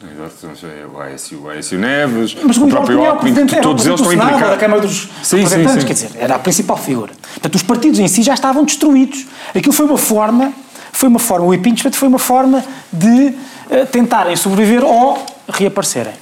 [0.94, 4.08] O Aécio, o Aécio Neves, Mas o o próprio o Alckmin, o todos eles estão
[4.08, 4.60] do Senado, da implicados.
[4.60, 5.88] Câmara dos Sim, sim, Representantes, sim.
[5.88, 7.14] quer dizer, era a principal figura.
[7.34, 9.26] Portanto, os partidos em si já estavam destruídos.
[9.54, 10.54] Aquilo foi uma forma,
[10.92, 13.36] foi uma forma, o impeachment foi uma forma de
[13.70, 16.14] eh, tentarem sobreviver ou reaparecerem.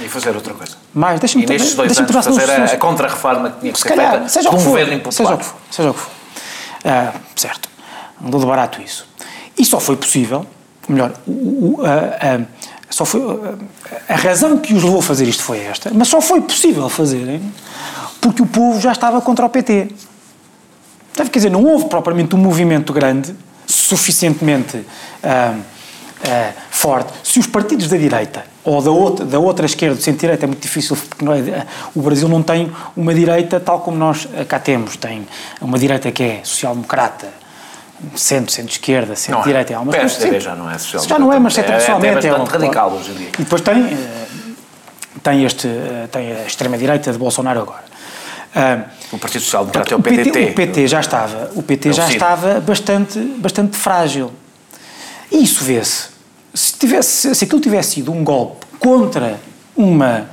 [0.00, 0.76] E fazer outra coisa.
[0.94, 3.88] Mas deixa-me E nestes dois anos fazer a, a contra-reforma que tinha que se ser
[3.88, 5.34] calhar, feita seja o um for, governo seja impopular.
[5.34, 6.10] o que for, seja o que for.
[6.84, 7.68] Ah, certo,
[8.24, 9.06] andou de barato isso.
[9.58, 10.46] E só foi possível,
[10.88, 12.40] melhor, o- a, a-
[12.90, 13.20] só foi,
[14.08, 17.40] a, razão que os levou a fazer isto foi esta, mas só foi possível fazerem
[18.20, 19.88] porque o povo já estava contra o PT.
[21.16, 23.34] Deve, quer dizer, não houve propriamente um movimento grande,
[23.66, 24.84] suficientemente
[25.22, 25.54] ah,
[26.24, 27.12] ah, forte.
[27.22, 30.60] Se os partidos da direita ou da outra, da outra esquerda, do centro-direita, é muito
[30.62, 34.96] difícil, porque é- o Brasil não tem uma direita tal como nós ah, cá temos.
[34.96, 35.26] Tem
[35.60, 37.28] uma direita que é social-democrata,
[38.16, 39.74] centro, centro-esquerda, centro-direita.
[39.76, 41.64] há O umas PSDB coisas- já não é social Já não é, mas é, é,
[41.64, 43.28] tradicionalmente é bastante um- radical hoje em dia.
[43.38, 44.26] E depois tem, eh,
[45.22, 47.84] tem, este, eh, tem a extrema-direita de Bolsonaro agora.
[48.54, 48.80] Ah,
[49.12, 51.92] O Partido Social Democrata é o o PT, o PT já estava, o PT É
[51.92, 54.30] já estava bastante, bastante frágil.
[55.32, 56.08] E isso vê-se.
[56.54, 59.38] Se, tivesse, se aquilo tivesse sido um golpe contra
[59.76, 60.26] uma,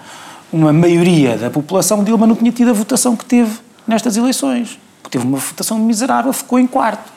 [0.52, 4.78] uma maioria da população, Dilma não tinha tido a votação que teve nestas eleições.
[5.10, 7.12] Teve uma votação miserável, ficou em quarto.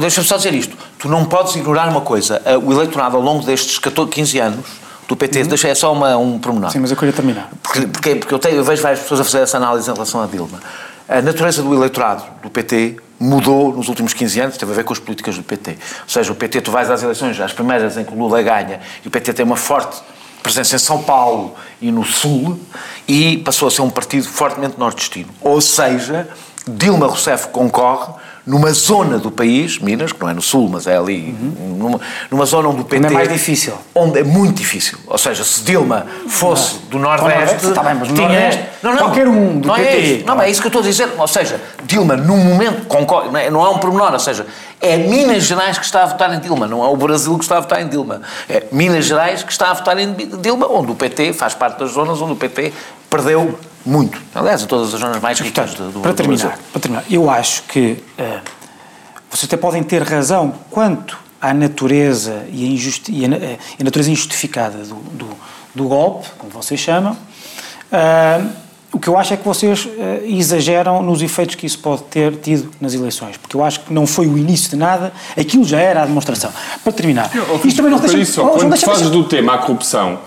[0.00, 0.76] Deixa-me só dizer isto.
[0.98, 2.40] Tu não podes ignorar uma coisa.
[2.64, 4.66] O eleitorado ao longo destes 14, 15 anos
[5.08, 6.66] do PT, deixa é só uma, um pormenor.
[6.66, 6.72] Uhum.
[6.72, 7.48] Sim, mas eu queria terminar.
[7.62, 10.22] Porque, porque, porque eu, tenho, eu vejo várias pessoas a fazer essa análise em relação
[10.22, 10.60] à Dilma.
[11.08, 14.92] A natureza do eleitorado do PT mudou nos últimos 15 anos, teve a ver com
[14.92, 15.70] as políticas do PT.
[15.70, 18.80] Ou seja, o PT, tu vais às eleições, às primeiras em que o Lula ganha,
[19.02, 19.96] e o PT tem uma forte
[20.42, 22.60] presença em São Paulo e no Sul,
[23.08, 25.30] e passou a ser um partido fortemente nordestino.
[25.40, 26.28] Ou seja,
[26.66, 28.12] Dilma Rousseff concorre
[28.48, 31.36] numa zona do país, Minas, que não é no Sul, mas é ali,
[31.76, 33.04] numa, numa zona onde o PT...
[33.04, 33.74] Onde é mais difícil.
[33.94, 34.98] Onde é muito difícil.
[35.06, 37.66] Ou seja, se Dilma fosse do Nordeste...
[37.66, 39.98] Está bem, mas tinha Nordeste, este- não, não, qualquer um do não É PT.
[40.00, 41.08] isso, não, é isso que eu estou a dizer.
[41.18, 44.46] Ou seja, Dilma, num momento, concorre, não é, não é um pormenor, ou seja,
[44.80, 47.58] é Minas Gerais que está a votar em Dilma, não é o Brasil que está
[47.58, 48.22] a votar em Dilma.
[48.48, 51.90] É Minas Gerais que está a votar em Dilma, onde o PT faz parte das
[51.92, 52.72] zonas onde o PT
[53.08, 54.20] perdeu muito.
[54.34, 56.64] Aliás, em todas as zonas mais ricas do, do para do terminar, Brasil.
[56.72, 58.40] para terminar, eu acho que eh,
[59.30, 64.10] vocês até podem ter razão quanto à natureza e a, injusti e a, a natureza
[64.10, 65.28] injustificada do, do,
[65.74, 67.12] do, golpe, como vocês chamam.
[67.12, 68.48] Uh,
[68.90, 69.90] o que eu acho é que vocês uh,
[70.24, 74.06] exageram nos efeitos que isso pode ter tido nas eleições, porque eu acho que não
[74.06, 76.50] foi o início de nada, aquilo já era a demonstração.
[76.82, 78.18] Para terminar, eu, isto também não deixa...
[78.18, 80.18] Isso, oh, quando deixa, fazes do tema a corrupção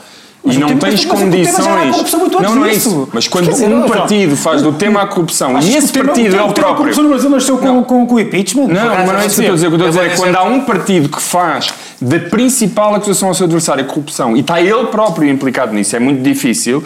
[0.44, 2.14] mas e não tens condições.
[2.42, 3.08] Não, não é isso.
[3.14, 6.52] Mas quando dizer, um partido faz do tema a corrupção e esse partido é o
[6.52, 6.74] próprio.
[6.74, 8.68] A corrupção no Brasil nasceu com, com, com o impeachment.
[8.68, 9.68] Não, mas não é isso que eu estou a dizer.
[9.68, 12.96] O que eu estou a dizer é quando há um partido que faz da principal
[12.96, 16.84] acusação ao seu adversário a corrupção e está ele próprio implicado nisso, é muito difícil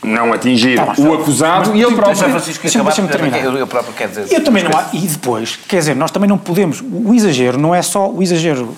[0.00, 2.16] não atingir tá, o acusado e ele próprio.
[2.16, 3.44] Francisco, deixa-me terminar.
[3.44, 4.32] Eu, eu próprio quero dizer.
[4.32, 7.74] Eu também não há, e depois, quer dizer, nós também não podemos, o exagero não
[7.74, 8.76] é só o exagero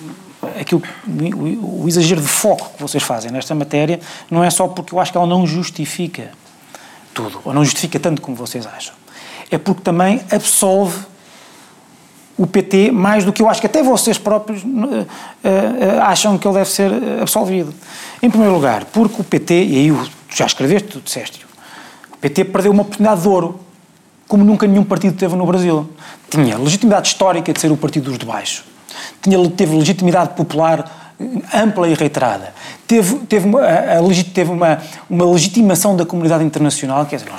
[0.59, 3.99] aquilo, o, o, exagero de foco que vocês fazem nesta matéria
[4.29, 6.31] não é só porque eu acho que ela não justifica
[7.13, 8.93] tudo, ou não justifica tanto como vocês acham.
[9.49, 11.05] É porque também absolve
[12.37, 16.47] o PT mais do que eu acho que até vocês próprios uh, uh, acham que
[16.47, 17.73] ele deve ser absolvido.
[18.21, 21.45] Em primeiro lugar, porque o PT, e aí tu já escreveste, tu disseste
[22.13, 23.59] o PT perdeu uma oportunidade de ouro,
[24.27, 25.89] como nunca nenhum partido teve no Brasil.
[26.29, 28.63] Tinha legitimidade histórica de ser o partido dos de baixo
[29.21, 31.01] tinha, teve legitimidade popular
[31.53, 32.53] ampla e reiterada.
[32.87, 37.29] Teve, teve, uma, a, a, teve uma, uma legitimação da comunidade internacional, quer dizer,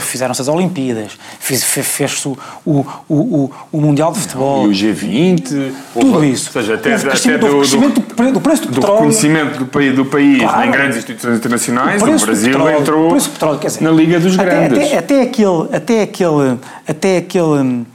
[0.00, 4.66] fizeram-se as Olimpíadas, fez, fez-se o, o, o, o, Mundial de Futebol.
[4.66, 5.72] E o G20.
[5.92, 6.50] Tudo houve, isso.
[6.54, 7.02] Ou seja, até, até
[7.38, 8.98] do, crescimento do, do, preço do, do petróleo.
[8.98, 13.16] conhecimento do país, do país claro, em grandes instituições internacionais, o, o Brasil petróleo, entrou
[13.16, 14.78] petróleo, dizer, na Liga dos até, Grandes.
[14.78, 17.86] Até, até, aquele, até, aquele, até aquele hum,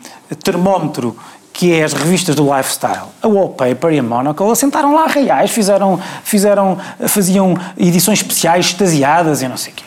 [0.44, 1.16] termómetro
[1.54, 6.02] que é as revistas do lifestyle, a Wallpaper e a Monocle, assentaram lá reais, fizeram,
[6.24, 9.84] fizeram, faziam edições especiais, extasiadas e não sei o quê.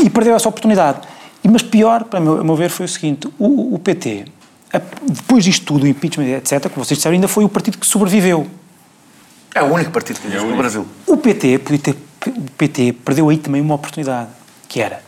[0.00, 1.00] E perdeu essa oportunidade.
[1.42, 4.26] E, mas pior, para meu, a meu ver, foi o seguinte, o, o PT,
[4.72, 7.86] a, depois disto tudo, o impeachment, etc., como vocês disseram, ainda foi o partido que
[7.86, 8.46] sobreviveu.
[9.52, 10.86] É o único partido que existe é no Brasil.
[11.06, 11.96] O PT, podia ter,
[12.26, 14.28] o PT perdeu aí também uma oportunidade,
[14.68, 15.02] que era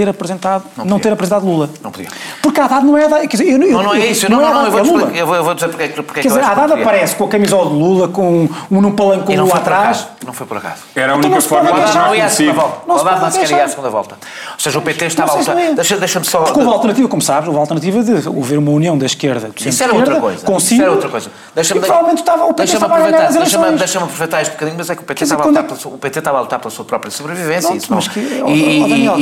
[0.00, 1.68] ter apresentado, não, não, ter apresentado Lula.
[1.82, 2.08] Não podia.
[2.40, 3.28] Porque a Haddad não é Haddad.
[3.28, 4.30] Quer dizer, eu, não, não é isso.
[4.30, 5.12] Não, não, não, eu, vou Lula.
[5.14, 7.68] eu, vou, eu vou dizer porque, porque quer dizer, a Haddad aparece com a camisola
[7.68, 10.08] de Lula, com um num palanque com Lula atrás.
[10.24, 10.82] Não foi por acaso.
[10.94, 12.80] Era a única então, forma de não ia à segunda volta.
[12.86, 14.14] O Haddad não sequer ia à segunda volta.
[14.14, 15.56] Ou seja, o PT estava a lutar.
[16.00, 16.40] Deixa-me só.
[16.42, 19.50] Porque houve alternativa, como sabes, houve alternativa de haver uma união da esquerda.
[19.54, 20.56] Isso era outra coisa.
[20.56, 21.30] Isso era outra coisa.
[21.54, 23.78] Deixa-me provavelmente estava o PT estava a eleições.
[23.78, 27.10] Deixa-me aproveitar este bocadinho, mas é que o PT estava a lutar pela sua própria
[27.10, 27.70] sobrevivência.
[27.90, 29.16] Mas que, Daniel,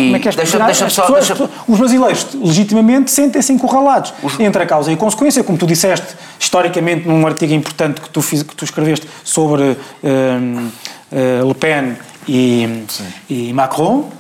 [0.69, 4.39] és Deixa-me só os brasileiros, legitimamente, sentem-se encurralados os...
[4.39, 8.21] entre a causa e a consequência, como tu disseste historicamente num artigo importante que tu,
[8.21, 11.97] fiz, que tu escreveste sobre uh, uh, Le Pen
[12.29, 12.85] e,
[13.29, 14.11] e Macron.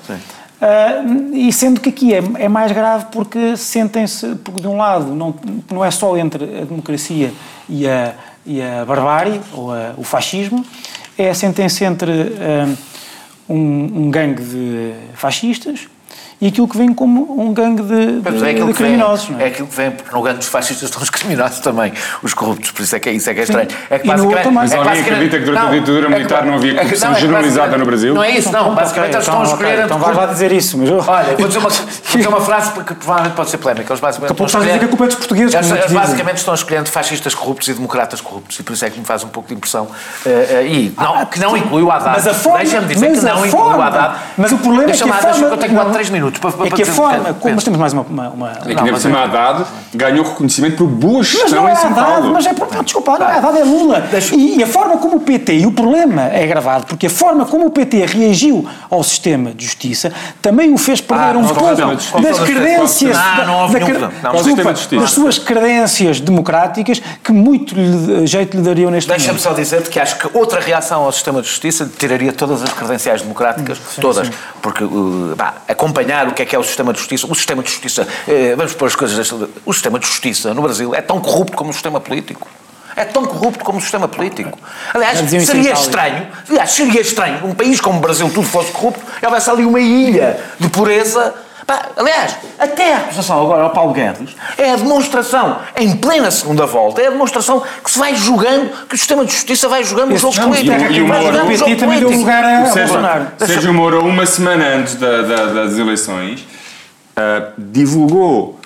[0.60, 5.14] Uh, e sendo que aqui é, é mais grave porque sentem-se, porque de um lado
[5.14, 5.34] não,
[5.70, 7.32] não é só entre a democracia
[7.68, 10.64] e a, e a barbárie, ou a, o fascismo,
[11.16, 12.32] é sentem-se entre
[13.48, 13.56] um,
[14.06, 15.86] um gangue de fascistas
[16.40, 19.28] e aquilo que vem como um gangue de, de, é de criminosos.
[19.28, 19.44] Vem, é?
[19.44, 19.46] é?
[19.48, 22.82] aquilo que vem, porque no gangue dos fascistas estão os criminosos também, os corruptos, por
[22.82, 23.68] isso é que é, isso é, que é estranho.
[23.90, 26.54] É que basicamente, mas é alguém acredita que durante não, a ditadura é militar não
[26.54, 28.14] havia corrupção generalizada no Brasil?
[28.14, 28.72] Não é isso, não.
[28.72, 29.84] Basicamente eles estão a escolher...
[29.84, 30.90] Então vais lá dizer isso, mas...
[30.90, 33.92] Olha, vou dizer uma, vou dizer uma frase que provavelmente pode ser polémica.
[33.92, 34.78] Eles basicamente estão a escolher...
[34.78, 35.54] que a culpa é dos portugueses.
[35.54, 39.04] Eles basicamente estão escolhendo fascistas corruptos e democratas corruptos, e por isso é que me
[39.04, 39.88] faz um pouco de impressão.
[40.64, 40.94] E
[41.32, 42.22] que não inclui o Haddad.
[42.22, 44.18] Deixa-me dizer que não inclui o Haddad.
[44.36, 45.20] Mas o problema é que a forma...
[45.20, 47.54] Deixa-me, eu tenho 4, 3 minutos para dizer forma como.
[47.54, 48.02] Mas temos mais uma.
[48.02, 49.64] uma, uma é que por cima Haddad
[49.94, 52.28] ganhou reconhecimento por boa gestão é em Haddad.
[52.28, 52.68] Mas é por.
[52.82, 54.08] Desculpa, não é Haddad, é Lula.
[54.32, 55.58] E, e, a forma como o PT.
[55.58, 59.64] E o problema é gravado, porque a forma como o PT reagiu ao sistema de
[59.64, 63.16] justiça também o fez perder ah, um pouco das credências.
[64.92, 67.74] das suas credências democráticas que muito
[68.26, 69.20] jeito lhe dariam neste momento.
[69.20, 72.72] Deixa-me só dizer que acho que outra reação ao sistema de justiça tiraria todas as
[72.72, 74.30] credenciais democráticas, todas.
[74.62, 75.34] Porque uh,
[76.18, 77.26] acompanhar o que é que é o sistema de justiça.
[77.26, 79.48] O sistema de justiça, eh, vamos pôr as coisas desta.
[79.64, 82.48] O sistema de justiça no Brasil é tão corrupto como o sistema político.
[82.96, 84.58] É tão corrupto como o sistema político.
[84.92, 89.26] Aliás, seria estranho, aliás, seria estranho um país como o Brasil tudo fosse corrupto e
[89.26, 91.32] houvesse ali uma ilha de pureza
[91.96, 97.02] aliás, até a acusação agora ao Paulo Guedes é a demonstração, em plena segunda volta,
[97.02, 100.16] é a demonstração que se vai jogando, que o sistema de justiça vai jogando o
[100.16, 100.92] jogo político.
[100.92, 103.26] E, e o Moura, o PT também deu lugar a, Bolsonaro.
[103.38, 106.40] Sérgio Moura, uma semana antes da, da, das eleições,
[107.16, 108.57] uh, divulgou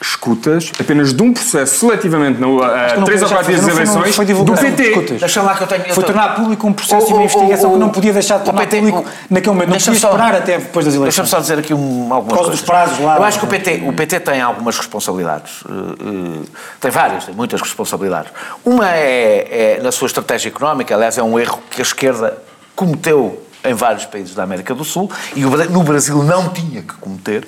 [0.00, 4.26] escutas apenas de um processo seletivamente na, uh, três ou quatro dias das eleições foi
[4.26, 5.16] do PT.
[5.18, 5.94] Deixa lá que eu tenho.
[5.94, 9.04] Foi tornar público um processo de uma investigação que não podia deixar de tornar público
[9.30, 9.70] naquele momento.
[9.70, 11.14] Não podia esperar até depois das eleições.
[11.14, 12.60] Deixa-me só dizer aqui um, algumas Por causa coisas.
[12.60, 13.16] dos prazos lá.
[13.16, 15.62] Eu acho que o PT, o PT tem algumas responsabilidades.
[15.62, 16.44] Uh, uh,
[16.80, 18.30] tem várias, tem muitas responsabilidades.
[18.64, 22.36] Uma é, é na sua estratégia económica, aliás, é um erro que a esquerda
[22.74, 27.46] cometeu em vários países da América do Sul e no Brasil não tinha que cometer,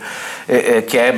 [0.48, 1.14] eh, eh, que é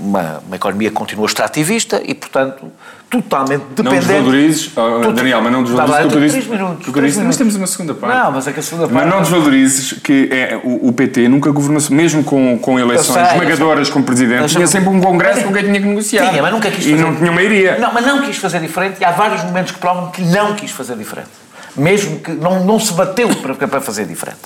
[0.00, 2.70] uma, uma economia que continua extrativista e, portanto,
[3.10, 4.06] totalmente Não dependente...
[4.06, 7.02] desvalorises, oh, Tudo- Daniel, mas não Está desvalorises bem, três minutos, três disse.
[7.04, 7.36] Mas minutos.
[7.36, 8.18] temos uma segunda parte.
[8.18, 9.08] Não, mas é que a segunda Mas parte...
[9.14, 13.88] não desvalorizes que é, o, o PT nunca governou, mesmo com, com eleições sei, esmagadoras
[13.90, 16.28] como presidente, tinha sempre um congresso com quem tinha que negociar.
[16.30, 17.02] Tinha, mas nunca quis E fazer.
[17.02, 17.78] não tinha maioria.
[17.78, 20.70] Não, mas não quis fazer diferente e há vários momentos que provam que não quis
[20.70, 21.28] fazer diferente.
[21.76, 24.38] Mesmo que não, não se bateu para, para fazer diferente.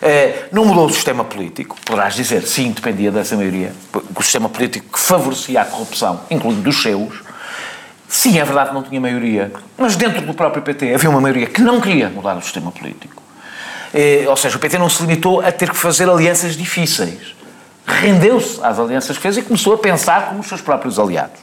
[0.00, 3.72] Eh, não mudou o sistema político, poderás dizer, sim, dependia dessa maioria.
[4.14, 7.20] O sistema político que favorecia a corrupção, incluindo dos seus.
[8.08, 11.46] Sim, é verdade que não tinha maioria, mas dentro do próprio PT havia uma maioria
[11.46, 13.22] que não queria mudar o sistema político.
[13.92, 17.37] Eh, ou seja, o PT não se limitou a ter que fazer alianças difíceis.
[17.88, 21.40] Rendeu-se às alianças que fez e começou a pensar como os seus próprios aliados.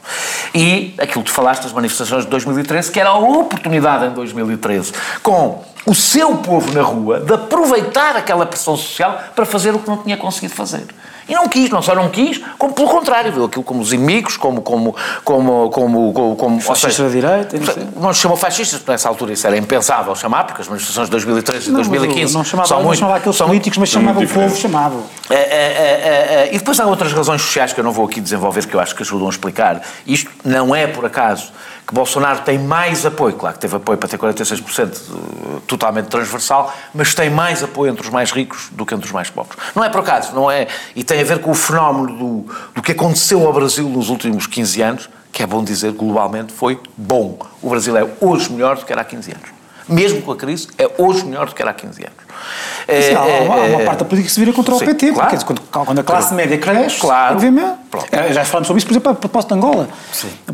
[0.54, 4.92] E aquilo que falaste das manifestações de 2013, que era a oportunidade em 2013,
[5.22, 9.88] com o seu povo na rua, de aproveitar aquela pressão social para fazer o que
[9.88, 10.86] não tinha conseguido fazer.
[11.28, 14.36] E não quis, não só não quis, como pelo contrário, viu aquilo como os inimigos,
[14.36, 14.62] como.
[14.62, 17.58] como, como, como, como, como seja, da direita,
[17.96, 21.68] não se chamou fascistas, nessa altura isso era impensável chamar, porque as manifestações de 2013
[21.68, 22.98] e Não, mas 2015 Não chamava, são não muito.
[22.98, 25.00] chamava aqueles são políticos, mas chamava o povo, chamava.
[25.28, 28.66] é, é, é, e depois há outras razões sociais que eu não vou aqui desenvolver,
[28.66, 29.82] que eu acho que ajudam a explicar.
[30.06, 31.52] Isto não é por acaso
[31.86, 36.74] que Bolsonaro tem mais apoio, claro que teve apoio para ter 46% eh, totalmente transversal,
[36.92, 39.56] mas tem mais apoio entre os mais ricos do que entre os mais pobres.
[39.74, 40.66] Não é por acaso, não é.
[40.96, 44.48] E tem a ver com o fenómeno do, do que aconteceu ao Brasil nos últimos
[44.48, 47.38] 15 anos, que é bom dizer globalmente, foi bom.
[47.62, 49.55] O Brasil é hoje melhor do que era há 15 anos.
[49.88, 52.16] Mesmo com a crise, é hoje melhor do que era há 15 anos.
[52.88, 54.74] Sim, há, É, há uma, há uma é, parte da política que se vira contra
[54.74, 55.30] o sim, PT, claro.
[55.30, 57.34] porque quando, quando a classe média cresce, Claro.
[57.36, 57.76] obviamente.
[58.12, 59.88] Eh, Já falamos sobre isso, por exemplo, a propósito de Angola.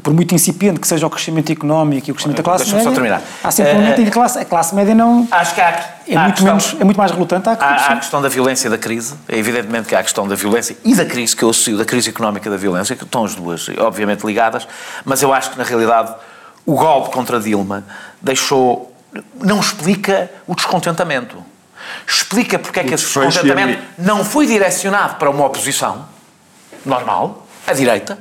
[0.02, 2.92] Por muito incipiente que seja o crescimento económico e o crescimento da classe média, só
[2.92, 3.22] terminar.
[3.42, 5.26] há sempre um Eh, momento em que a classe, a classe média não.
[5.30, 5.64] Acho que há,
[6.06, 7.92] É há muito, questão- menos, é muito mais relutante à Há, há corrupção.
[7.92, 9.14] a questão da violência e da crise.
[9.28, 11.84] É evidentemente que há a questão da violência e da crise, que eu associo, da
[11.84, 14.68] crise económica e da violência, que estão as duas, obviamente, ligadas,
[15.04, 16.12] mas eu acho que, na realidade,
[16.66, 17.82] o golpe contra Dilma
[18.20, 18.91] deixou.
[19.34, 21.44] Não explica o descontentamento.
[22.06, 26.08] Explica porque é que esse descontentamento não foi direcionado para uma oposição
[26.84, 28.18] normal, a direita,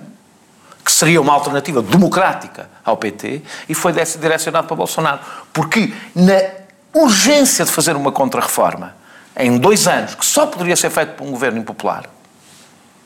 [0.83, 5.19] que seria uma alternativa democrática ao PT, e foi direcionado para Bolsonaro.
[5.53, 6.41] Porque na
[6.93, 8.95] urgência de fazer uma contra-reforma
[9.37, 12.05] em dois anos, que só poderia ser feito por um governo impopular,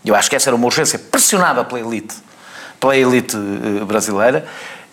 [0.04, 2.16] eu acho que essa era uma urgência pressionada pela elite,
[2.80, 4.46] pela elite eh, brasileira,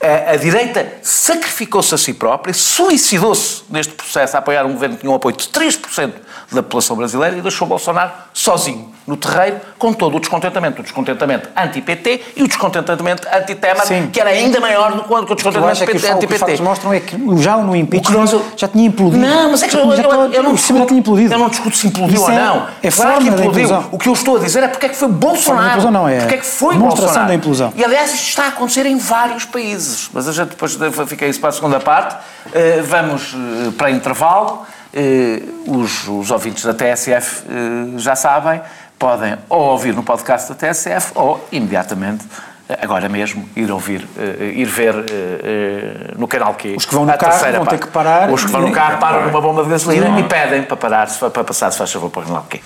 [0.02, 5.02] a, a direita sacrificou-se a si própria, suicidou-se neste processo a apoiar um governo que
[5.02, 6.12] tinha um apoio de 3%
[6.50, 10.80] da população brasileira e deixou Bolsonaro sozinho no terreiro com todo o descontentamento.
[10.80, 15.70] O descontentamento anti-PT e o descontentamento anti-Temer, que era ainda maior do que o descontentamento
[15.70, 16.38] é os, o que os anti-PT.
[16.38, 18.26] factos mostram é que já no impeachment
[18.56, 19.24] já tinha implodido.
[19.24, 21.34] Não, mas é que já, eu, já eu, eu não o sistema já tinha implodido.
[21.34, 22.66] Eu não discuto se implodiu Isso ou é- não.
[22.82, 23.84] é Claro que implodiu.
[23.90, 25.90] O que eu estou a dizer é porque é que foi Bolsonaro.
[25.90, 27.26] Não, é Porque é que foi Bolsonaro.
[27.26, 27.72] da implosão.
[27.76, 30.08] E aliás, isto está a acontecer em vários países.
[30.12, 32.16] Mas a gente depois fica isso para a segunda parte.
[32.52, 34.64] Eh, vamos eh, para intervalo.
[34.94, 38.60] Eh, os, os ouvintes da TSF eh, já sabem,
[38.98, 42.24] podem ou ouvir no podcast da TSF ou imediatamente.
[42.68, 46.74] eh, Agora mesmo, ir ouvir, eh, ir ver eh, eh, no canal Q.
[46.76, 48.98] Os que vão no carro terceira vão ter que parar Os que vão no carro
[48.98, 52.22] param numa bomba de gasolina e pedem para parar, para passar, se faz favor, para
[52.22, 52.60] o canal Q.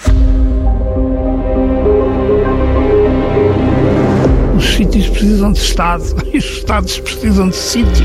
[4.56, 8.04] Os sítios precisam de Estado e os Estados precisam de sítio.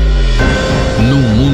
[1.00, 1.51] Num mundo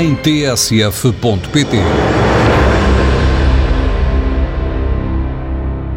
[0.00, 1.76] em tsf.pt.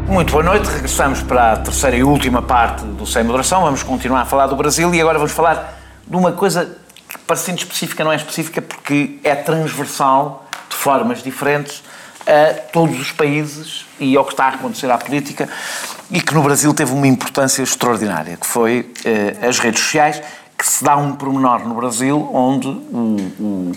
[0.07, 3.61] Muito boa noite, regressamos para a terceira e última parte do Sem Moderação.
[3.61, 6.77] Vamos continuar a falar do Brasil e agora vamos falar de uma coisa
[7.07, 11.83] que, parecendo específica, não é específica porque é transversal, de formas diferentes,
[12.25, 15.47] a todos os países e ao que está a acontecer à política.
[16.09, 20.21] e que no Brasil teve uma importância extraordinária, que foi eh, as redes sociais,
[20.61, 23.71] que se dá um pormenor no Brasil onde o, o,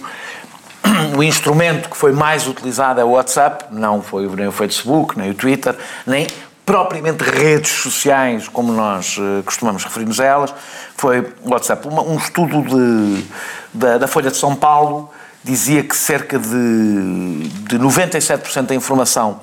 [1.17, 5.31] o instrumento que foi mais utilizado é o WhatsApp, não foi nem o Facebook, nem
[5.31, 5.75] o Twitter,
[6.07, 6.27] nem
[6.67, 10.55] propriamente redes sociais, como nós uh, costumamos referir-nos a elas,
[10.95, 11.89] foi o WhatsApp.
[11.89, 13.25] Uma, um estudo de,
[13.73, 15.11] da, da, Folha de São Paulo
[15.43, 19.41] dizia que cerca de, de 97% da informação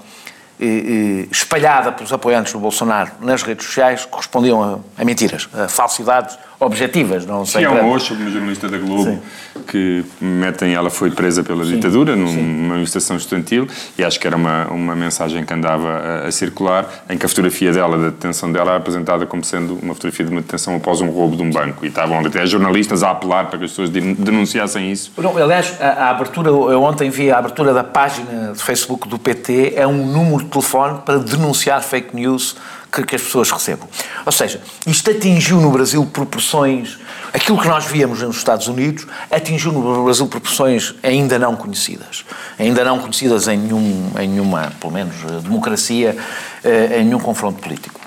[0.59, 5.67] eh, eh, espalhada pelos apoiantes do Bolsonaro nas redes sociais correspondiam a, a mentiras, a
[5.67, 7.61] falsidades objetivas, não sei.
[7.61, 9.19] Sim, há um hoje, uma jornalista da Globo, Sim.
[9.67, 11.71] que metem, ela foi presa pela Sim.
[11.71, 16.31] ditadura numa manifestação estudantil e acho que era uma, uma mensagem que andava a, a,
[16.31, 20.23] circular, em que a fotografia dela, da detenção dela, era apresentada como sendo uma fotografia
[20.23, 21.83] de uma detenção após um roubo de um banco.
[21.83, 25.11] E estavam até jornalistas a apelar para que as pessoas denunciassem isso.
[25.17, 29.17] Não, aliás, a, a abertura, eu ontem vi a abertura da página de Facebook do
[29.17, 32.55] PT, é um número de telefone para denunciar fake news
[32.91, 33.87] que, que, as pessoas recebam.
[34.25, 36.97] Ou seja, isto atingiu no Brasil proporções.
[37.33, 42.25] Aquilo que nós víamos nos Estados Unidos atingiu no Brasil proporções ainda não conhecidas.
[42.59, 46.17] Ainda não conhecidas em, nenhum, em nenhuma, pelo menos, democracia,
[46.63, 47.99] eh, em nenhum confronto político.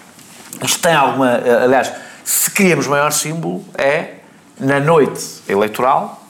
[0.63, 1.39] Isto tem alguma.
[1.39, 4.17] Eh, aliás, se queríamos maior símbolo, é
[4.59, 6.23] na noite eleitoral,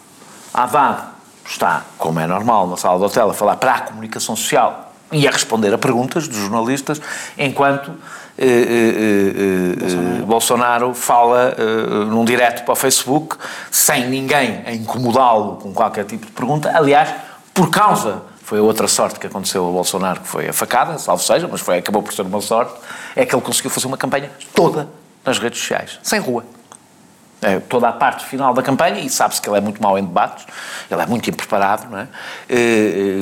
[0.52, 1.14] Haddad
[1.46, 5.28] está, como é normal, na sala do hotel, a falar para a comunicação social e
[5.28, 7.00] a responder a perguntas dos jornalistas,
[7.38, 7.92] enquanto
[8.36, 10.26] eh, eh, Bolsonaro.
[10.26, 10.94] Bolsonaro.
[10.94, 11.54] fala
[12.08, 13.36] num direto para o Facebook,
[13.70, 16.70] sem ninguém a incomodá-lo com qualquer tipo de pergunta.
[16.74, 17.14] Aliás,
[17.52, 21.22] por causa, foi a outra sorte que aconteceu a Bolsonaro, que foi a facada, salvo
[21.22, 22.74] seja, mas foi, acabou por ser uma sorte,
[23.14, 24.88] é que ele conseguiu fazer uma campanha toda
[25.24, 26.44] nas redes sociais, sem rua.
[27.40, 30.04] É, toda a parte final da campanha, e sabe-se que ele é muito mau em
[30.04, 30.46] debates,
[30.90, 32.08] ele é muito impreparado, não é?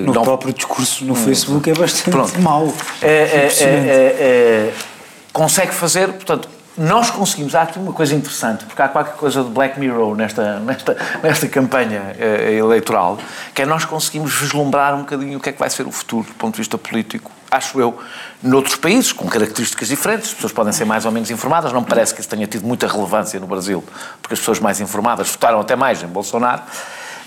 [0.07, 0.23] no não...
[0.23, 2.41] próprio discurso no Facebook é bastante Pronto.
[2.41, 2.73] mau.
[3.03, 4.75] É, é, é
[5.33, 9.51] consegue fazer, portanto, nós conseguimos, há aqui uma coisa interessante, porque há qualquer coisa de
[9.51, 13.18] Black Mirror nesta, nesta, nesta campanha eh, eleitoral,
[13.55, 16.26] que é nós conseguimos vislumbrar um bocadinho o que é que vai ser o futuro
[16.26, 17.99] do ponto de vista político, acho eu,
[18.43, 21.87] noutros países, com características diferentes, as pessoas podem ser mais ou menos informadas, não me
[21.87, 23.85] parece que isso tenha tido muita relevância no Brasil,
[24.22, 26.62] porque as pessoas mais informadas votaram até mais em Bolsonaro.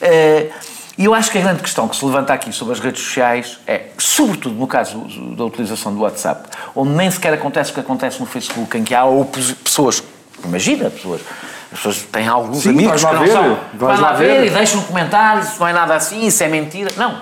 [0.02, 0.50] Eh,
[0.98, 3.60] e eu acho que a grande questão que se levanta aqui sobre as redes sociais
[3.68, 5.00] é, sobretudo no caso
[5.36, 8.96] da utilização do WhatsApp, onde nem sequer acontece o que acontece no Facebook, em que
[8.96, 9.04] há
[9.62, 10.02] pessoas,
[10.44, 11.22] imagina, pessoas,
[11.72, 13.60] as pessoas têm alguns Sim, amigos que não ver, são.
[13.74, 16.92] Vai lá ver, ver e deixam comentários, isso não é nada assim, isso é mentira.
[16.96, 17.22] Não.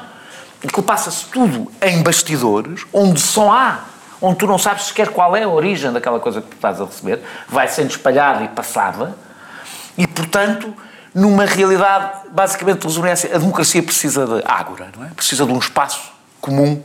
[0.64, 3.80] Aquilo passa-se tudo em bastidores, onde só há,
[4.22, 6.86] onde tu não sabes sequer qual é a origem daquela coisa que tu estás a
[6.86, 9.16] receber, vai sendo espalhada e passada,
[9.98, 10.74] e portanto
[11.14, 13.34] numa realidade basicamente resonância.
[13.34, 15.10] A democracia precisa de ágora, não é?
[15.10, 16.12] Precisa de um espaço
[16.42, 16.82] comum,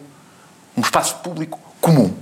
[0.76, 2.14] um espaço público comum,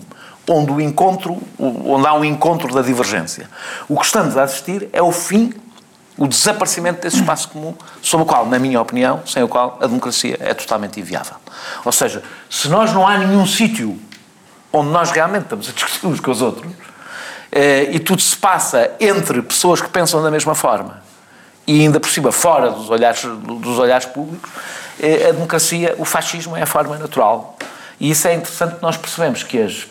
[0.49, 3.51] onde o encontro, onde há um encontro da divergência.
[3.89, 5.53] O que estamos a assistir é o fim,
[6.17, 9.87] o desaparecimento desse espaço comum, sobre o qual, na minha opinião, sem o qual a
[9.87, 11.37] democracia é totalmente inviável.
[11.85, 13.99] Ou seja, se nós não há nenhum sítio
[14.73, 16.71] onde nós realmente estamos a discutir uns com os outros,
[17.51, 21.03] eh, e tudo se passa entre pessoas que pensam da mesma forma,
[21.67, 24.51] e ainda por cima fora dos olhares, dos olhares públicos,
[25.01, 27.57] eh, a democracia, o fascismo é a forma natural.
[27.99, 29.87] E isso é interessante nós percebemos que as,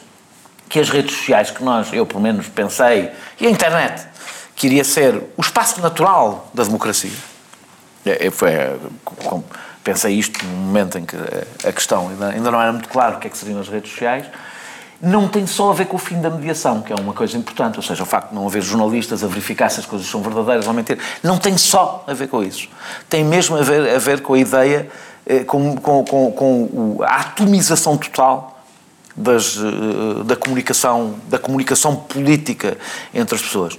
[0.69, 4.07] que as redes sociais que nós, eu pelo menos pensei, e a internet,
[4.55, 7.11] que iria ser o espaço natural da democracia.
[8.05, 8.51] É, é foi,
[9.83, 11.15] pensei isto num momento em que
[11.67, 13.91] a questão ainda, ainda não era muito claro o que é que seriam as redes
[13.91, 14.25] sociais,
[15.01, 17.77] não tem só a ver com o fim da mediação, que é uma coisa importante,
[17.77, 20.67] ou seja, o facto de não haver jornalistas a verificar se as coisas são verdadeiras
[20.67, 22.67] ou mentiras, não tem só a ver com isso.
[23.09, 24.89] Tem mesmo a ver, a ver com a ideia,
[25.25, 28.63] eh, com, com, com, com a atomização total
[29.15, 32.77] das, eh, da, comunicação, da comunicação política
[33.13, 33.77] entre as pessoas.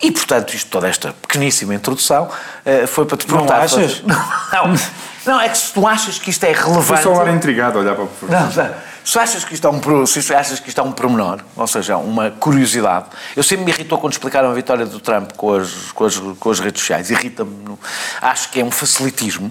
[0.00, 2.28] E, portanto, isto, toda esta pequeníssima introdução
[2.64, 3.56] eh, foi para te perguntar...
[3.56, 4.02] Não achas?
[4.06, 6.86] Não, não, é que se tu achas que isto é relevante...
[6.86, 8.30] Foi só hora intrigado a olhar para o professor.
[8.30, 8.74] Não, não.
[9.08, 11.96] Se achas que isto é um, se achas que isto é um pormenor, ou seja,
[11.96, 16.04] uma curiosidade, eu sempre me irritou quando explicaram a vitória do Trump com as, com
[16.04, 17.78] as, com as redes sociais, irrita-me,
[18.20, 19.50] acho que é um facilitismo,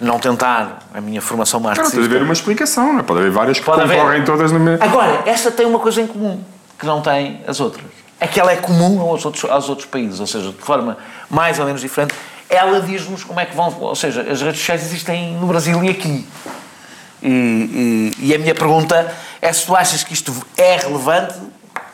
[0.00, 1.96] não tentar a minha formação marxista...
[1.96, 3.02] Não, pode haver uma explicação, não é?
[3.02, 4.24] Pode haver várias que pode concorrem haver.
[4.24, 4.82] todas no mesmo...
[4.82, 6.42] Agora, esta tem uma coisa em comum,
[6.78, 7.84] que não tem as outras.
[8.18, 10.96] É que ela é comum aos outros, aos outros países, ou seja, de forma
[11.28, 12.14] mais ou menos diferente,
[12.48, 13.70] ela diz-nos como é que vão...
[13.80, 16.26] Ou seja, as redes sociais existem no Brasil e aqui.
[17.22, 21.34] E, e, e, a minha pergunta é se tu achas que isto é relevante,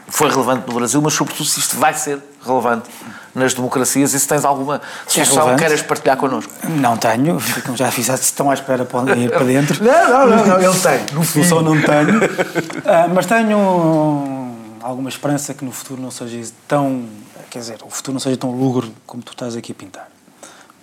[0.08, 2.90] foi relevante no Brasil, mas sobretudo se isto vai ser relevante
[3.34, 6.52] nas democracias e se tens alguma solução que queiras partilhar connosco.
[6.68, 9.82] Não tenho, como já fiz, estão à espera podem ir para dentro.
[9.82, 11.16] não, não, não, não, ele tem.
[11.16, 17.06] No solução não tenho, uh, mas tenho alguma esperança que no futuro não seja tão,
[17.50, 20.08] quer dizer, o futuro não seja tão lúgubre como tu estás aqui a pintar.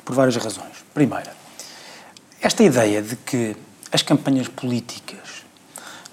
[0.04, 0.84] Por várias razões.
[0.94, 1.32] Primeira,
[2.42, 3.56] esta ideia de que
[3.92, 5.20] as campanhas políticas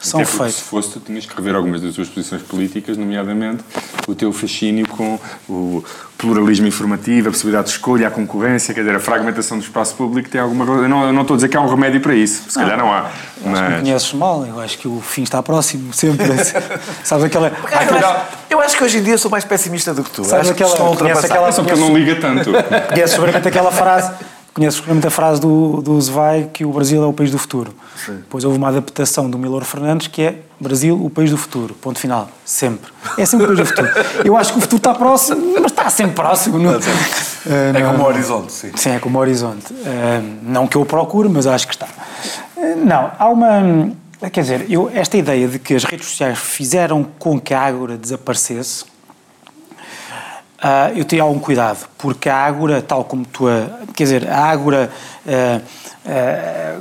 [0.01, 0.55] são feitas.
[0.55, 3.65] Se fosse, tu tinhas que rever algumas das tuas posições políticas, nomeadamente
[4.07, 5.19] o teu fascínio com
[5.49, 5.85] o
[6.17, 10.29] pluralismo informativo, a possibilidade de escolha, a concorrência, quer dizer, a fragmentação do espaço público
[10.29, 10.83] tem alguma coisa.
[10.85, 12.79] Eu não, eu não estou a dizer que há um remédio para isso, se calhar
[12.79, 13.01] não há.
[13.07, 13.13] Acho
[13.43, 13.81] que me Mas.
[13.83, 16.27] conheces mal, eu acho que o fim está próximo, sempre.
[17.03, 17.49] Sabes aquela.
[17.49, 20.25] Eu acho, eu acho que hoje em dia sou mais pessimista do que tu.
[20.25, 21.27] Sabes acho que aquela- ultrapassar.
[21.27, 22.51] aquela- só porque ele não liga tanto.
[22.89, 24.13] Conheces seguramente aquela frase.
[24.59, 27.73] Conheces seguramente a frase do, do Zvai que o Brasil é o país do futuro.
[28.09, 31.75] Depois houve uma adaptação do Milor Fernandes que é Brasil, o país do futuro.
[31.75, 32.29] Ponto final.
[32.45, 32.91] Sempre.
[33.17, 33.89] É sempre o país do futuro.
[34.25, 36.59] Eu acho que o futuro está próximo, mas está sempre próximo.
[36.59, 36.81] Não, Eh,
[37.47, 38.73] É não- como o horizonte, sim.
[38.75, 39.73] Sim, é como o horizonte.
[39.87, 41.87] Eh, não que eu o procure, mas acho que está.
[42.57, 43.93] Eh, não, há uma.
[44.33, 47.97] Quer dizer, eu, esta ideia de que as redes sociais fizeram com que a Ágora
[47.97, 48.85] desaparecesse,
[50.61, 53.67] ah, eu tenho algum cuidado, porque a Ágora, tal como tu a.
[53.95, 54.91] Quer dizer, a Ágora
[55.27, 55.61] ah,
[56.07, 56.75] ah,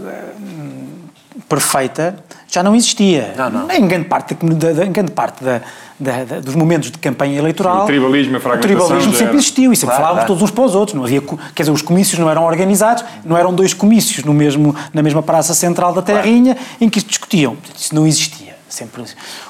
[1.48, 2.16] perfeita
[2.50, 3.34] já não existia.
[3.38, 3.72] Não, não.
[3.72, 5.62] Em grande parte, da, da- em grande parte da-
[6.00, 7.84] da- dos momentos de campanha eleitoral.
[7.84, 9.36] O tribalismo, a o fragmentação tribalismo já sempre era.
[9.38, 10.28] existiu e sempre Claro, falávamos claro.
[10.28, 10.96] todos uns para os outros.
[10.96, 14.76] Não havia, quer dizer, os comícios não eram organizados, não eram dois comícios no mesmo,
[14.94, 17.58] na mesma praça central da Terrinha em que se discutiam.
[17.78, 18.56] Isso não existia.
[18.70, 19.04] Sempre.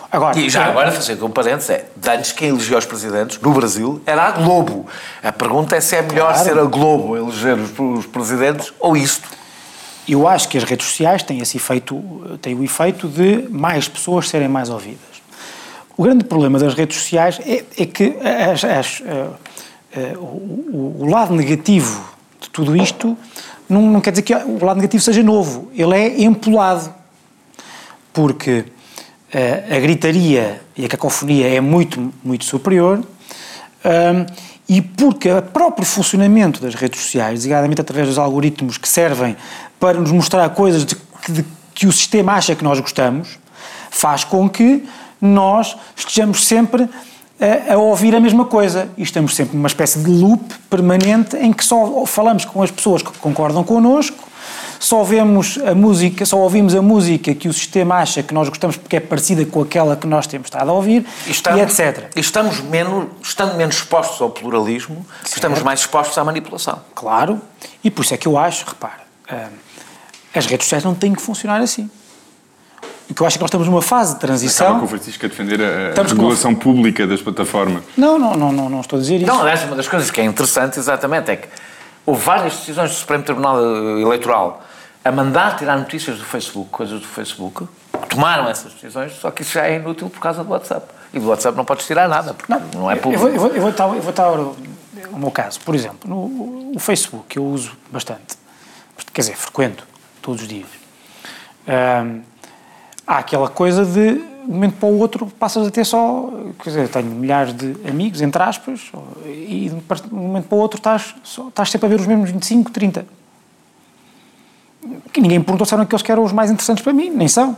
[0.10, 3.52] Agora, E já agora, fazer um parênteses, é, de antes quem elegia os presidentes no
[3.54, 4.86] Brasil era a Globo.
[5.22, 6.44] A pergunta é se é melhor Claro.
[6.50, 9.28] ser a Globo a eleger os, os presidentes ou isto.
[10.08, 12.02] Eu acho que as redes sociais têm esse efeito,
[12.42, 14.98] têm o efeito de mais pessoas serem mais ouvidas.
[15.98, 18.16] O grande problema das redes sociais é, é que
[18.54, 19.28] as- as, eh,
[19.94, 22.02] eh, o, o- lado negativo
[22.40, 23.18] de tudo isto
[23.68, 26.94] não, não quer dizer que o lado negativo seja novo, ele é empolado.
[28.14, 28.64] Porque
[29.34, 33.00] a gritaria e a cacofonia é muito, muito superior
[33.86, 34.26] hum,
[34.70, 39.36] e porque o próprio funcionamento das redes sociais, designadamente através dos algoritmos que servem
[39.80, 43.38] para nos mostrar coisas de, que- de que o sistema acha que nós gostamos,
[43.90, 44.84] faz com que
[45.22, 46.88] nós estejamos sempre
[47.70, 48.90] a, a ouvir a mesma coisa.
[48.98, 53.02] E estamos sempre numa espécie de loop permanente em que só falamos com as pessoas
[53.02, 54.27] que concordam connosco
[54.80, 58.78] só vemos a música, só ouvimos a música que o sistema acha que nós gostamos
[58.78, 62.10] porque é parecida com aquela que nós temos estado a ouvir e, etc.
[62.16, 66.80] E estamos menos, estando menos expostos ao pluralismo, estamos mais expostos à manipulação.
[66.94, 67.42] Claro,
[67.84, 69.02] e por isso é que eu acho, repara,
[69.32, 69.48] hum,
[70.36, 71.90] as redes sociais não têm que funcionar assim.
[73.10, 74.80] O que eu acho é que nós estamos numa fase de Acaba transição.
[74.80, 77.82] com o Francisco a defender a, Estamos com- regulação pública das plataformas.
[77.96, 79.26] Não, não, não, não, não estou a dizer isso.
[79.26, 81.48] Não, aliás, uma das coisas que é interessante, exatamente, é que
[82.06, 84.62] houve várias decisões do Supremo Tribunal eh, Eleitoral
[85.08, 87.68] a mandar tirar notícias do Facebook, coisas do Facebook,
[88.10, 90.88] tomaram essas decisões, só que isso já é inútil por causa do WhatsApp.
[91.14, 93.26] E do WhatsApp não podes tirar nada, porque não, é Eu público.
[93.26, 95.60] eu vou, eu vou eu vou dar o meu caso.
[95.62, 98.38] Por exemplo, no o Facebook, que eu uso bastante,
[99.12, 99.84] quer dizer, frequento
[100.22, 100.68] todos os dias.
[101.68, 102.22] Hum,
[103.06, 106.30] há aquela coisa de, de um momento para o outro, passas a ter só.
[106.64, 108.92] Quer dizer, tenho milhares de amigos, entre aspas,
[109.26, 112.30] e de um momento para o outro estás, só, estás sempre a ver os mesmos
[112.30, 113.17] 25, 30.
[115.12, 117.28] Que ninguém me perguntou se eram aqueles que eram os mais interessantes para mim, nem
[117.28, 117.58] são.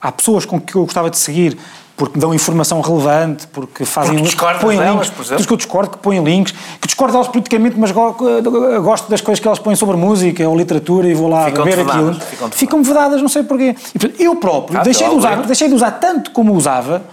[0.00, 1.56] Há pessoas com que eu gostava de seguir
[1.96, 5.90] porque dão informação relevante, porque fazem Porque discordas põem delas, links, por que eu discordo,
[5.92, 8.12] que põem links, que discordo delas politicamente, mas go-
[8.82, 11.80] gosto das coisas que elas põem sobre música ou literatura e vou lá Ficam-te ver
[11.86, 12.06] aquilo.
[12.06, 13.76] vedadas, ficam-te Ficam vedadas, não sei porquê.
[14.18, 17.04] E, eu próprio Ah, deixei, de usar, deixei de usar tanto como usava,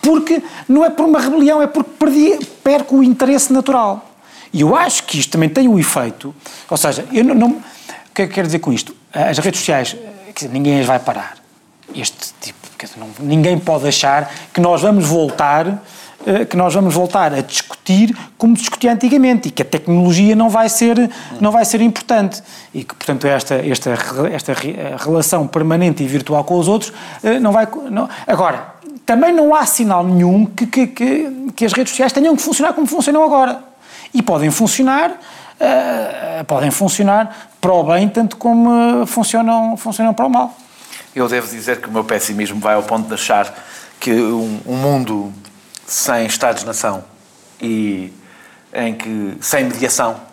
[0.00, 4.08] porque não é por uma rebelião, é porque perdi, perco o interesse natural.
[4.50, 6.34] E eu acho que isto também tem o efeito,
[6.70, 7.56] ou seja, eu não, não-
[8.12, 8.94] o que é que quero dizer com isto?
[9.12, 9.96] As redes sociais,
[10.36, 11.34] dizer, ninguém as vai parar.
[11.94, 15.82] Este tipo, dizer, não- ninguém pode achar que nós vamos voltar
[16.24, 20.48] eh, que nós vamos voltar a discutir como discutia antigamente e que a tecnologia não
[20.48, 21.10] vai ser
[21.40, 22.40] não vai ser importante
[22.72, 23.90] e que portanto esta esta
[24.32, 26.92] esta eh, relação permanente e virtual com os outros
[27.24, 28.66] eh, não vai não- agora
[29.04, 32.72] também não há sinal nenhum que, que, que, que as redes sociais tenham que funcionar
[32.72, 33.58] como funcionam agora
[34.14, 35.10] e podem funcionar
[35.60, 40.56] eh, podem funcionar para o bem tanto como eh, funcionam funcionam para o mal.
[41.14, 43.52] Eu devo dizer que o meu pessimismo vai ao ponto de achar
[44.00, 45.32] que um, um mundo
[45.86, 47.04] sem Estados-nação
[47.60, 48.12] e
[48.72, 50.31] em que sem mediação eh,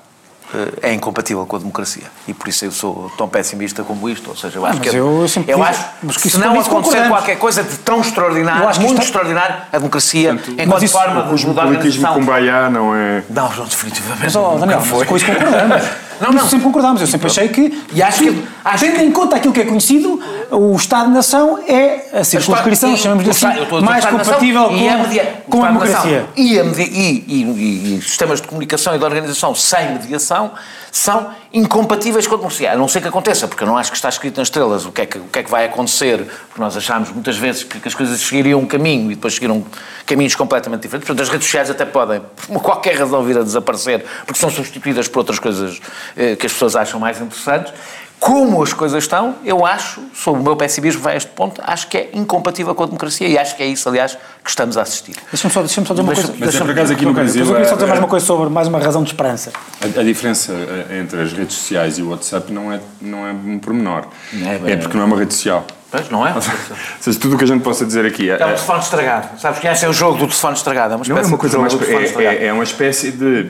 [0.81, 2.03] é incompatível com a democracia.
[2.27, 4.29] E por isso eu sou tão pessimista como isto.
[4.29, 6.37] Ou seja, eu Ah, acho mas que eu sempre eu digo- acho mas que se
[6.39, 10.39] não acontecer qualquer coisa de tão extraordinário, Eu acho que muito isto- extraordinário, a democracia,
[10.57, 12.13] enquanto isso- forma O de mudar a politismo organização.
[12.19, 13.23] Kumbaya não é.
[13.29, 14.23] Não, não, definitivamente.
[14.23, 15.05] Mas, nunca Daniel, foi.
[15.05, 15.83] com isso concordamos.
[16.19, 16.47] Não, não.
[16.47, 17.01] sempre concordámos.
[17.01, 19.65] Eu sempre achei que, E acho que- acho tendo que- em conta aquilo que é
[19.65, 20.19] conhecido,
[20.51, 23.45] o Estado-nação é a circunscrição, chamamos-lhe assim,
[23.83, 26.25] mais compatível com, e a media- com a democracia.
[26.35, 30.51] E, a media- e- e- e sistemas de comunicação e de organização sem mediação
[30.91, 32.71] são incompatíveis com a democracia.
[32.73, 34.91] A não ser que aconteça, porque eu não acho que está escrito nas estrelas o
[34.91, 36.17] que é que, o que, é que vai acontecer,
[36.47, 39.63] porque nós achámos muitas vezes que, que as coisas seguiriam um caminho e depois seguiram
[40.05, 41.07] caminhos completamente diferentes.
[41.07, 45.07] Portanto, as redes sociais até podem, por qualquer razão, vir a desaparecer, porque são substituídas
[45.07, 45.79] por outras coisas
[46.15, 47.73] que as pessoas acham mais interessantes.
[48.19, 51.87] Como as coisas estão, eu acho, sob o meu pessimismo vai a este ponto, acho
[51.87, 54.81] que é incompatível com a democracia e acho que é isso, aliás, que estamos a
[54.81, 55.15] assistir.
[55.31, 56.45] Deixa-me só, deixa só dizer uma Deixa- coisa.
[56.45, 57.45] Mas é por acaso aqui no Brasil.
[57.45, 59.53] Eu queria só dizer é- mais uma coisa sobre mais uma razão de esperança.
[59.81, 63.31] A, a diferença eh, entre as redes sociais e o WhatsApp não é, não é
[63.31, 64.03] um pormenor.
[64.33, 65.65] É, bem, É porque não é uma rede social.
[65.89, 66.33] Pois, não é?
[66.35, 68.29] Ou seja, tudo o que a gente possa dizer aqui.
[68.29, 69.39] É um telefone estragado.
[69.39, 70.93] Sabes que esse é o jogo do telefone estragado.
[70.93, 71.61] É uma Não espécie é uma coisa de
[71.93, 72.15] mais.
[72.17, 73.49] É, é, é uma espécie de.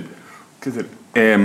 [0.62, 0.86] Quer dizer,
[1.16, 1.38] é,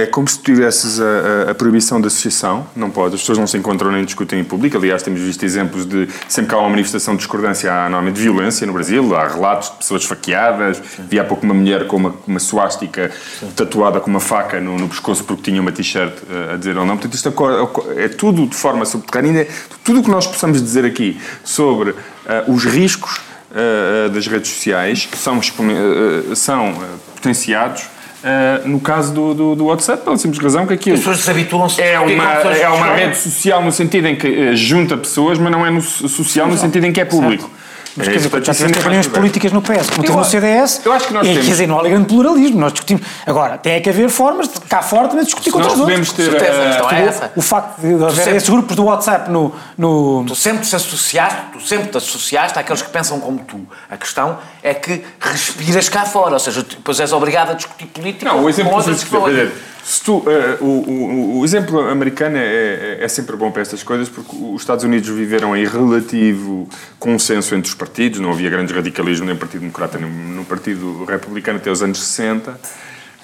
[0.00, 1.04] é como se tivesses a,
[1.48, 4.44] a- a proibição da associação, não pode, as pessoas não se encontram nem discutem em
[4.44, 4.76] público.
[4.76, 8.66] Aliás, temos visto exemplos de sempre que há uma manifestação de discordância, há normalmente violência
[8.66, 10.80] no Brasil, há relatos de pessoas esfaqueadas.
[11.08, 13.10] Vi há pouco uma mulher com uma, uma suástica
[13.56, 16.84] tatuada com uma faca no, no pescoço porque tinha uma t-shirt eh, a dizer ou
[16.86, 16.96] não.
[16.96, 19.46] Portanto, isto ocorre- é tudo de forma subterrânea.
[19.84, 21.94] Tudo o que nós possamos dizer aqui sobre
[22.26, 23.20] eh, os riscos
[23.54, 26.74] eh, das redes sociais que são, eh, são
[27.14, 27.82] potenciados
[28.22, 31.80] eh, no caso do, do, do WhatsApp, pela simples razão que aquilo As pessoas desabituam-se.
[31.80, 35.64] é uma, é uma rede social no sentido em que eh, junta pessoas, mas não
[35.64, 37.48] é no, social no sentido em que é público.
[37.98, 39.10] Mas É quer dizer, já é reuniões diverso.
[39.10, 40.80] políticas no PS, como teve no CDS.
[40.84, 43.02] eu acho que nós e, temos- Quer dizer, não há grande pluralismo, nós discutimos.
[43.26, 46.12] Agora, tem é que haver formas de cá fora também discutir com os podemos outros.
[46.12, 46.30] ter.
[46.30, 47.32] certeza, a eh, questão é O- essa.
[47.36, 49.52] O facto de haver sempre- esses grupos do WhatsApp no.
[49.76, 53.60] no Tu sempre te associaste, tu sempre te associaste àqueles que pensam como tu.
[53.90, 58.26] A questão é que respiras cá fora, ou seja, depois és obrigado a discutir política
[58.26, 59.50] Não, o exemplo com outras pessoas.
[59.84, 63.82] se tu, eh, o, o, o exemplo americano é, é, é sempre bom para estas
[63.82, 66.68] coisas porque os Estados Unidos viveram em relativo
[66.98, 67.87] consenso entre os partidos,
[68.20, 71.98] não havia grande radicalismo nem no Partido Democrata nem no Partido Republicano até os anos
[72.02, 72.58] 60.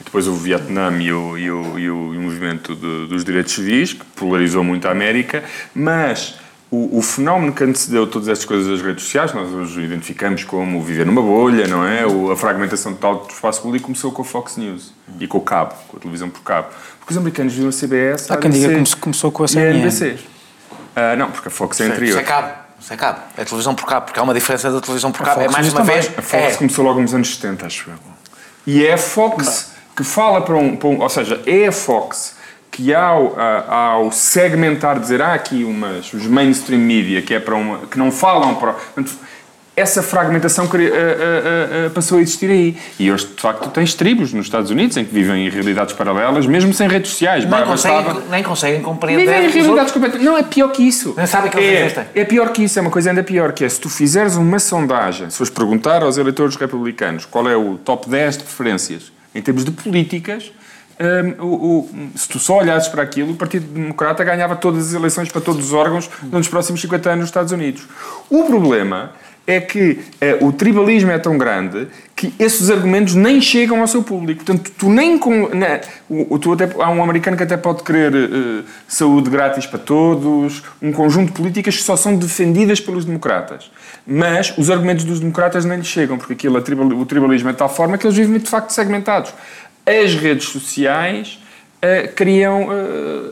[0.04, 3.24] Depois houve o Vietnã e o, e o, e o, e o movimento de- dos
[3.24, 5.44] direitos civis, que polarizou muito a América,
[5.74, 6.34] mas
[6.70, 10.82] o, o fenómeno que antecedeu todas estas coisas das redes sociais, nós hoje identificamos como
[10.82, 12.04] viver numa bolha, não é?
[12.04, 15.42] O- a fragmentação total do espaço público começou com a Fox News e com o
[15.42, 16.68] cabo, com a televisão por cabo.
[16.98, 19.46] Porque os americanos viam a CBS, Há a quem diga que come- começou com a
[19.46, 19.78] e a CNN.
[19.78, 20.18] NBC.
[20.96, 22.18] Ah, não, porque a Fox é Isso anterior.
[22.18, 22.63] é cabo.
[22.84, 23.20] Isso é cabo.
[23.38, 25.40] É televisão por cabo, porque há uma diferença da televisão por cabo.
[25.40, 25.94] É mais uma também.
[26.02, 26.18] vez.
[26.18, 26.56] A Fox é.
[26.56, 27.94] começou logo nos anos 70, acho eu.
[28.66, 32.36] E é a Fox que fala para um, para um- Ou seja, é a Fox
[32.70, 37.54] que ao, a- ao segmentar, dizer há aqui umas, os mainstream media que, é para
[37.54, 38.74] uma, que não falam para.
[38.74, 39.12] portanto,
[39.76, 42.76] essa fragmentação a- a- a- passou a existir aí.
[42.98, 46.46] E hoje, de facto, tens tribos nos Estados Unidos em que vivem em realidades paralelas,
[46.46, 47.44] mesmo sem redes sociais.
[47.44, 49.26] Nem conseguem, nem conseguem compreender.
[49.26, 50.24] Vivem em realidades completamente.
[50.26, 51.14] Não, é pior que isso.
[51.16, 52.04] Nem sabem que eles é, existem.
[52.14, 54.58] É pior que isso, é uma coisa ainda pior, que é se tu fizeres uma
[54.58, 59.42] sondagem, se fores perguntar aos eleitores republicanos qual é o top 10 de preferências em
[59.42, 60.52] termos de políticas,
[61.00, 64.94] hum, o- o- se tu só olhasses para aquilo, o Partido Democrata ganhava todas as
[64.94, 67.82] eleições para todos os órgãos nos próximos 50 anos nos Estados Unidos.
[68.30, 69.10] O problema
[69.46, 71.86] é que eh, o tribalismo é tão grande
[72.16, 74.42] que esses argumentos nem chegam ao seu público.
[74.44, 75.48] Portanto, tu nem com.
[75.54, 79.78] na- o, tu até, há um americano que até pode querer eh, saúde grátis para
[79.78, 83.70] todos, um conjunto de políticas que só são defendidas pelos democratas.
[84.06, 87.58] Mas os argumentos dos democratas nem lhes chegam, porque aquilo, tribal- o tribalismo é de
[87.58, 89.32] tal forma que eles vivem de facto segmentados.
[89.86, 91.38] As redes sociais
[91.82, 92.68] eh, criam,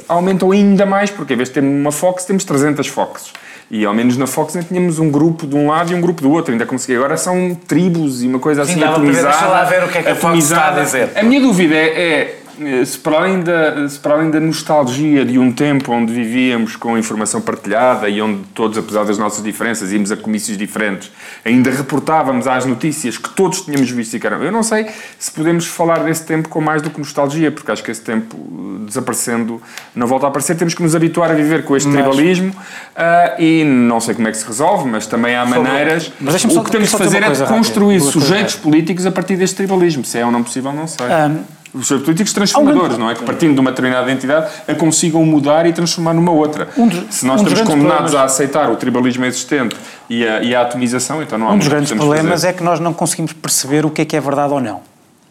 [0.08, 3.32] aumentam ainda mais, porque em vez de termos uma Fox, temos 300 Foxes.
[3.74, 6.20] E ao menos na Fox ainda tínhamos um grupo de um lado e um grupo
[6.20, 6.52] do outro.
[6.52, 6.94] Ainda consegui.
[6.94, 9.32] Agora são tribos e uma coisa Sim, assim dava para ver, atomizada.
[9.32, 10.84] deixa lá ver o que é que a Fox está a atomizada.
[10.84, 11.18] dizer.
[11.18, 12.36] A minha dúvida é, é,
[12.84, 16.96] se, para além da, se para além da nostalgia de um tempo onde vivíamos com
[16.98, 21.10] informação partilhada e onde todos, apesar das nossas diferenças, íamos a comícios diferentes,
[21.44, 24.42] ainda reportávamos às notícias que todos tínhamos visto e que eram.
[24.42, 24.86] Eu não sei
[25.18, 28.36] se podemos falar desse tempo com mais do que nostalgia, porque acho que esse tempo
[28.36, 29.60] eh, desaparecendo
[29.94, 30.56] não volta a aparecer.
[30.56, 32.54] Temos que nos habituar a viver com este Mas- tribalismo
[32.96, 36.12] ah, e não sei como é que se resolve, mas também há maneiras.
[36.20, 39.36] Mas só- o que temos de fazer é de construir rápida, sujeitos políticos a partir
[39.36, 40.04] deste tribalismo.
[40.04, 41.06] Se é ou não possível, não sei.
[41.06, 41.38] Ahm,
[41.74, 43.14] Os sujeitos políticos transformadores, um não é?
[43.14, 46.68] Que partindo de uma determinada entidade a consigam mudar e transformar numa outra.
[46.76, 49.74] Um dos- Se nós um estamos condenados problemas- a aceitar o tribalismo existente
[50.10, 52.48] e a, e a atomização, então não há Um dos grandes problemas fazer.
[52.48, 54.80] é que nós não conseguimos perceber o que é que é verdade ou não.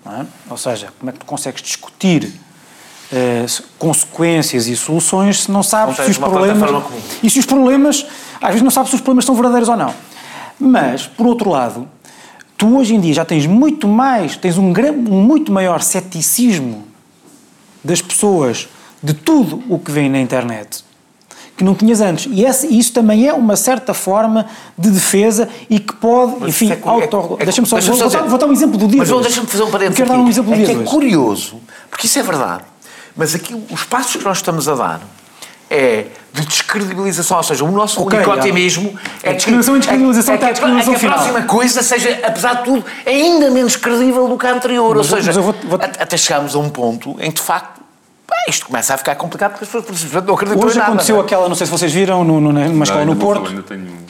[0.04, 0.26] não é?
[0.50, 2.34] Ou seja, como é que tu consegues discutir
[3.14, 6.84] eh, se- consequências e soluções se não sabes Não se os problemas.
[7.22, 8.06] E se os problemas.
[8.42, 9.94] Às vezes não sabes se os problemas são verdadeiros ou não.
[10.60, 11.88] Mas, por outro lado,
[12.62, 16.84] tu hoje em dia já tens muito mais, tens um, gran, um muito maior ceticismo
[17.84, 18.70] das pessoas
[19.02, 20.84] de tudo o que vem na internet
[21.58, 22.28] que não tinhas antes.
[22.32, 24.46] E esse, isso também é uma certa forma
[24.78, 27.38] de defesa e que pode, Mas enfim, é cu- auto...
[27.40, 29.48] é- é- deixa-me só, deixa-me vou, vou, vou dar um exemplo do dia Mas deixa-me
[29.48, 29.98] fazer um parênteses.
[29.98, 30.30] Quero dar um aqui.
[30.30, 30.86] exemplo do é dia é hoje.
[30.90, 31.56] curioso,
[31.90, 32.64] porque isso é verdade,
[33.18, 35.02] mas aqui os passos que nós estamos a dar
[35.74, 38.94] é de descredibilização, ou seja, o nosso Ok, único otimismo
[39.24, 41.00] é, É descredibilização e descredibilização é até a é que, a- é que descredibilização a
[41.00, 41.18] final.
[41.18, 44.96] próxima coisa seja, apesar de tudo, ainda menos credível do que a anterior.
[44.98, 47.82] Mas ou seja, vou- vou- at- até chegarmos a um ponto em que, de facto,
[48.50, 50.92] isto começa a ficar complicado porque as pessoas simplesmente não acreditam Hoje em nada.
[50.92, 51.26] aconteceu não é?
[51.26, 53.48] aquela, não sei se vocês viram, no- no- numa escola Ainda no Porto.
[53.50, 54.02] Ainda tenho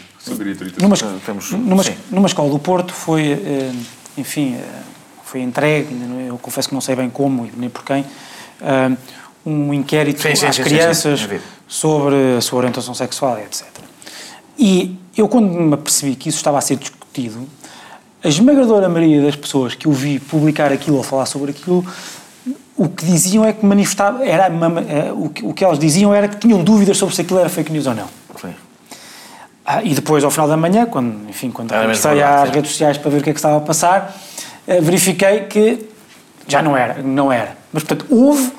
[0.80, 0.96] Numa,
[1.26, 3.72] temos- numa, numa escola do Porto foi, eh,
[4.18, 4.64] enfim, eh,
[5.24, 8.06] foi entregue, não- eu confesso que não sei bem como e nem por quem,
[8.62, 8.92] eh,
[9.46, 11.28] um inquérito Sim, sim, às sim, crianças
[11.68, 13.66] sobre a sua orientação sexual etc.
[14.58, 17.48] E eu, quando me apercebi que isso estava a ser discutido,
[18.24, 21.86] a esmagadora maioria das pessoas que eu vi publicar aquilo ou falar sobre aquilo,
[22.78, 26.28] o que diziam é que manifestava, era, eh, o, que, o que elas diziam era
[26.28, 28.08] que tinham dúvidas sobre se aquilo era fake news ou não.
[28.40, 28.54] Sim.
[29.66, 32.56] Ah, e depois, ao final da manhã, quando, enfim, quando regressei às sim.
[32.56, 34.16] redes sociais para ver o que é que estava a passar,
[34.68, 35.88] eh, verifiquei que
[36.48, 37.58] já não era, não era.
[37.72, 38.52] Mas, portanto, houve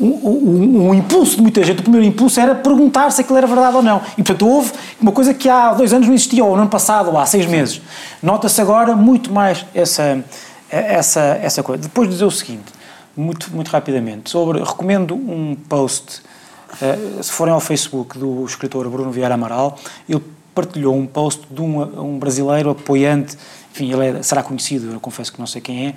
[0.00, 1.80] um impulso de muita gente.
[1.80, 4.00] O primeiro impulso era perguntar se aquilo era verdade ou não.
[4.12, 7.10] E, portanto, houve uma coisa que há dois anos não existia, ou no ano passado,
[7.10, 7.80] ou há seis meses.
[8.22, 10.24] Nota-se agora muito mais essa,
[10.70, 11.82] essa, essa coisa.
[11.82, 12.72] Depois de dizer o seguinte,
[13.16, 16.22] muito, muito rapidamente, sobre, recomendo um post
[16.66, 20.22] Uh, se forem ao Facebook do escritor Bruno Vieira Amaral, ele
[20.54, 23.38] partilhou um post de um, um brasileiro apoiante,
[23.72, 25.94] enfim, ele é- será conhecido, eu confesso que não sei quem é,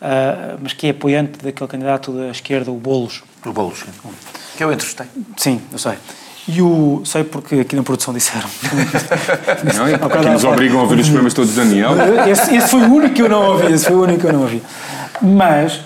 [0.00, 3.22] uh, mas que é apoiante daquele candidato da esquerda, o Boulos.
[3.44, 4.10] O Boulos, sim.
[4.56, 5.06] Que eu entrevistei.
[5.36, 5.94] Sim, eu sei.
[6.46, 7.02] E o.
[7.04, 8.48] Sei porque aqui na produção disseram.
[9.74, 11.92] Não, Ao que nos obrigam a ouvir os programas todos de Daniel.
[12.28, 14.32] Esse, esse foi o único que eu não ouvi, esse foi o único que eu
[14.32, 14.62] não ouvi.
[15.22, 15.80] Mas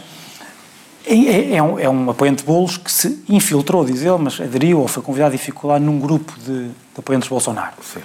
[1.06, 4.40] é, é- é um, é um apoiante de bolos que se infiltrou, diz ele, mas
[4.40, 7.74] aderiu ou foi convidado e ficou lá num grupo de, de apoiantes de Bolsonaro.
[7.82, 8.00] Sim.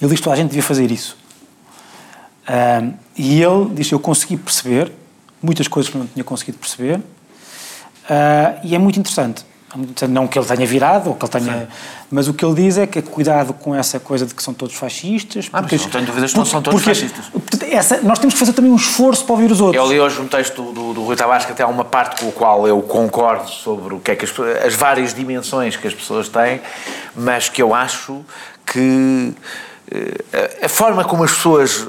[0.00, 1.16] Ele diz que toda a gente devia fazer isso.
[2.48, 4.90] Ahm, e ele diz eu consegui perceber
[5.42, 7.00] muitas coisas que não tinha conseguido perceber
[8.08, 9.44] ah, e é muito interessante.
[10.02, 10.06] É.
[10.06, 11.66] Não que ele tenha virado, ou que ele tenha,
[12.10, 14.74] mas o que ele diz é que cuidado com essa coisa de que são todos
[14.74, 15.48] fascistas.
[15.50, 17.24] Ah, mas não tenho dúvidas que não são todos porque- fascistas.
[17.30, 19.82] portanto, essa- nós temos que fazer também um esforço para ouvir os outros.
[19.82, 22.28] Eu li hoje um texto do, do Rui Tavares que até há uma parte com
[22.28, 25.94] o qual eu concordo sobre o que é que as, as várias dimensões que as
[25.94, 26.60] pessoas têm,
[27.16, 28.20] mas que eu acho
[28.66, 29.32] que
[29.90, 31.88] eh, a, a forma como as pessoas.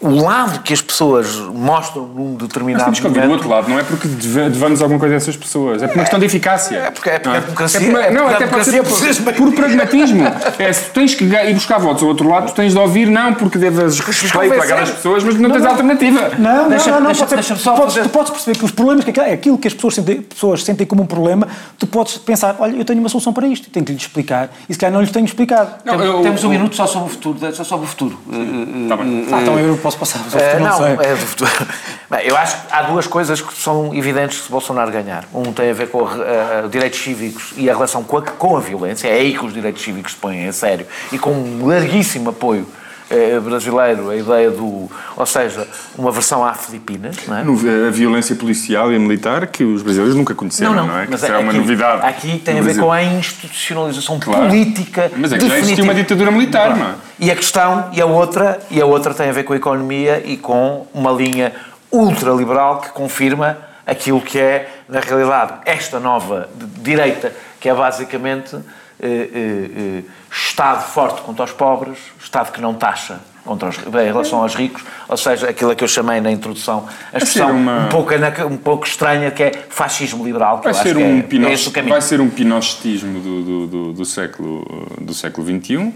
[0.00, 3.34] O lado que as pessoas mostram num Nós determinado temos que ouvir o momento.
[3.38, 6.20] outro lado, não é porque devamos alguma coisa a essas pessoas, é por uma questão
[6.20, 6.76] de eficácia.
[6.76, 8.82] É porque- é porque Não a democracia- É por uma- é não, até pode ser
[8.84, 10.22] por, por pragmatismo.
[10.58, 13.08] É, se tu tens que ir buscar votos ao outro lado, tu tens de ouvir,
[13.08, 16.30] não porque devas respeito àquelas pessoas, mas não tens alternativa.
[16.38, 17.06] Não, Deixa- não, não, não.
[17.08, 19.10] deixa- pode ser- deixa-me só tu, podes, fazer- tu podes perceber que os problemas, que
[19.10, 22.76] aquilo, aquilo que as pessoas sentem, pessoas sentem como um problema, tu podes pensar, olha,
[22.76, 25.10] eu tenho uma solução para isto, tenho que lhes explicar, e se calhar não lhes
[25.10, 25.70] tenho explicado.
[25.84, 28.16] Não, eu- Temos um eu- minuto só sobre o futuro, só sobre o futuro.
[28.88, 29.26] Tá bem.
[29.32, 31.50] Ah, então eu posso passar, Eh, não, não, é do futuro.
[32.10, 35.24] Bem, eu acho que há duas coisas que são evidentes se Bolsonaro ganhar.
[35.34, 38.56] Um tem a ver com a- a- direitos cívicos e a relação com a, com
[38.56, 39.08] a violência.
[39.08, 40.86] É aí que os direitos cívicos se põem a sério.
[41.12, 42.66] E com um larguíssimo apoio
[43.10, 44.90] eh, brasileiro, a ideia do.
[45.16, 47.42] Ou seja, uma versão à Filipinas, não é?
[47.42, 51.04] No- A violência policial e militar que os brasileiros nunca conheceram, Não, não, não, é?
[51.06, 52.06] Que mas isso é uma aqui- novidade.
[52.06, 54.46] Aqui tem a ver com a institucionalização Claro.
[54.48, 55.10] política.
[55.16, 55.82] Mas é que já existiu definitiva.
[55.86, 56.94] uma ditadura militar, não é?
[57.18, 60.22] E a questão, e a outra, e a outra tem a ver com a economia
[60.24, 61.52] e com uma linha
[61.90, 63.56] ultraliberal que confirma
[63.86, 66.48] aquilo que é, na realidade, esta nova
[66.82, 68.54] direita, que é basicamente
[69.00, 73.90] eh, eh, eh, Estado forte contra os pobres, Estado que não taxa contra os, em
[74.06, 77.88] relação aos ricos, ou seja, aquilo que eu chamei na introdução, a expressão uma- um,
[77.88, 78.12] pouco,
[78.50, 81.18] um pouco estranha, que é fascismo liberal, que Vai eu acho ser, que um é,
[81.18, 81.92] é pinoch- esse o caminho.
[81.94, 85.94] vai ser um pinochetismo do, do, do, do século, do século XXI,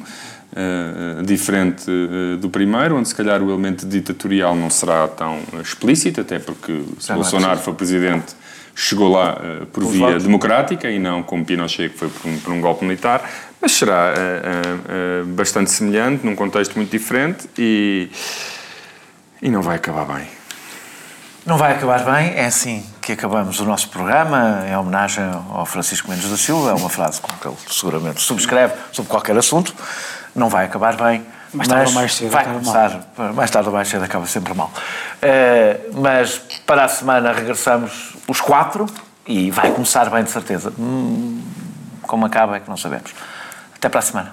[0.56, 6.20] eh, diferente eh, do primeiro, onde se calhar o elemento ditatorial não será tão explícito,
[6.22, 8.34] até porque se Já é Bolsonaro for presidente
[8.74, 10.24] chegou lá eh, por Os via votos.
[10.24, 13.28] democrática e não como Pinochet, que foi por um, por um golpe militar,
[13.60, 14.42] mas será eh,
[14.88, 18.10] eh, bastante semelhante, num contexto muito diferente e,
[19.40, 20.26] e não vai acabar bem.
[21.44, 26.08] Não vai acabar bem, é assim que acabamos o nosso programa, em homenagem ao Francisco
[26.08, 29.74] Mendes da Silva, é uma frase com que ele seguramente subscreve sobre qualquer assunto.
[30.36, 33.00] Não vai acabar bem, Mais tarde ou mais cedo vai começar,
[33.34, 34.70] mais tarde ou mais cedo acaba sempre mal.
[35.20, 38.86] Eh, mas para a semana regressamos os quatro
[39.26, 40.72] e vai começar bem de certeza.
[40.78, 41.42] Hum,
[42.02, 43.14] como acaba é que não sabemos.
[43.76, 44.32] Até para a semana.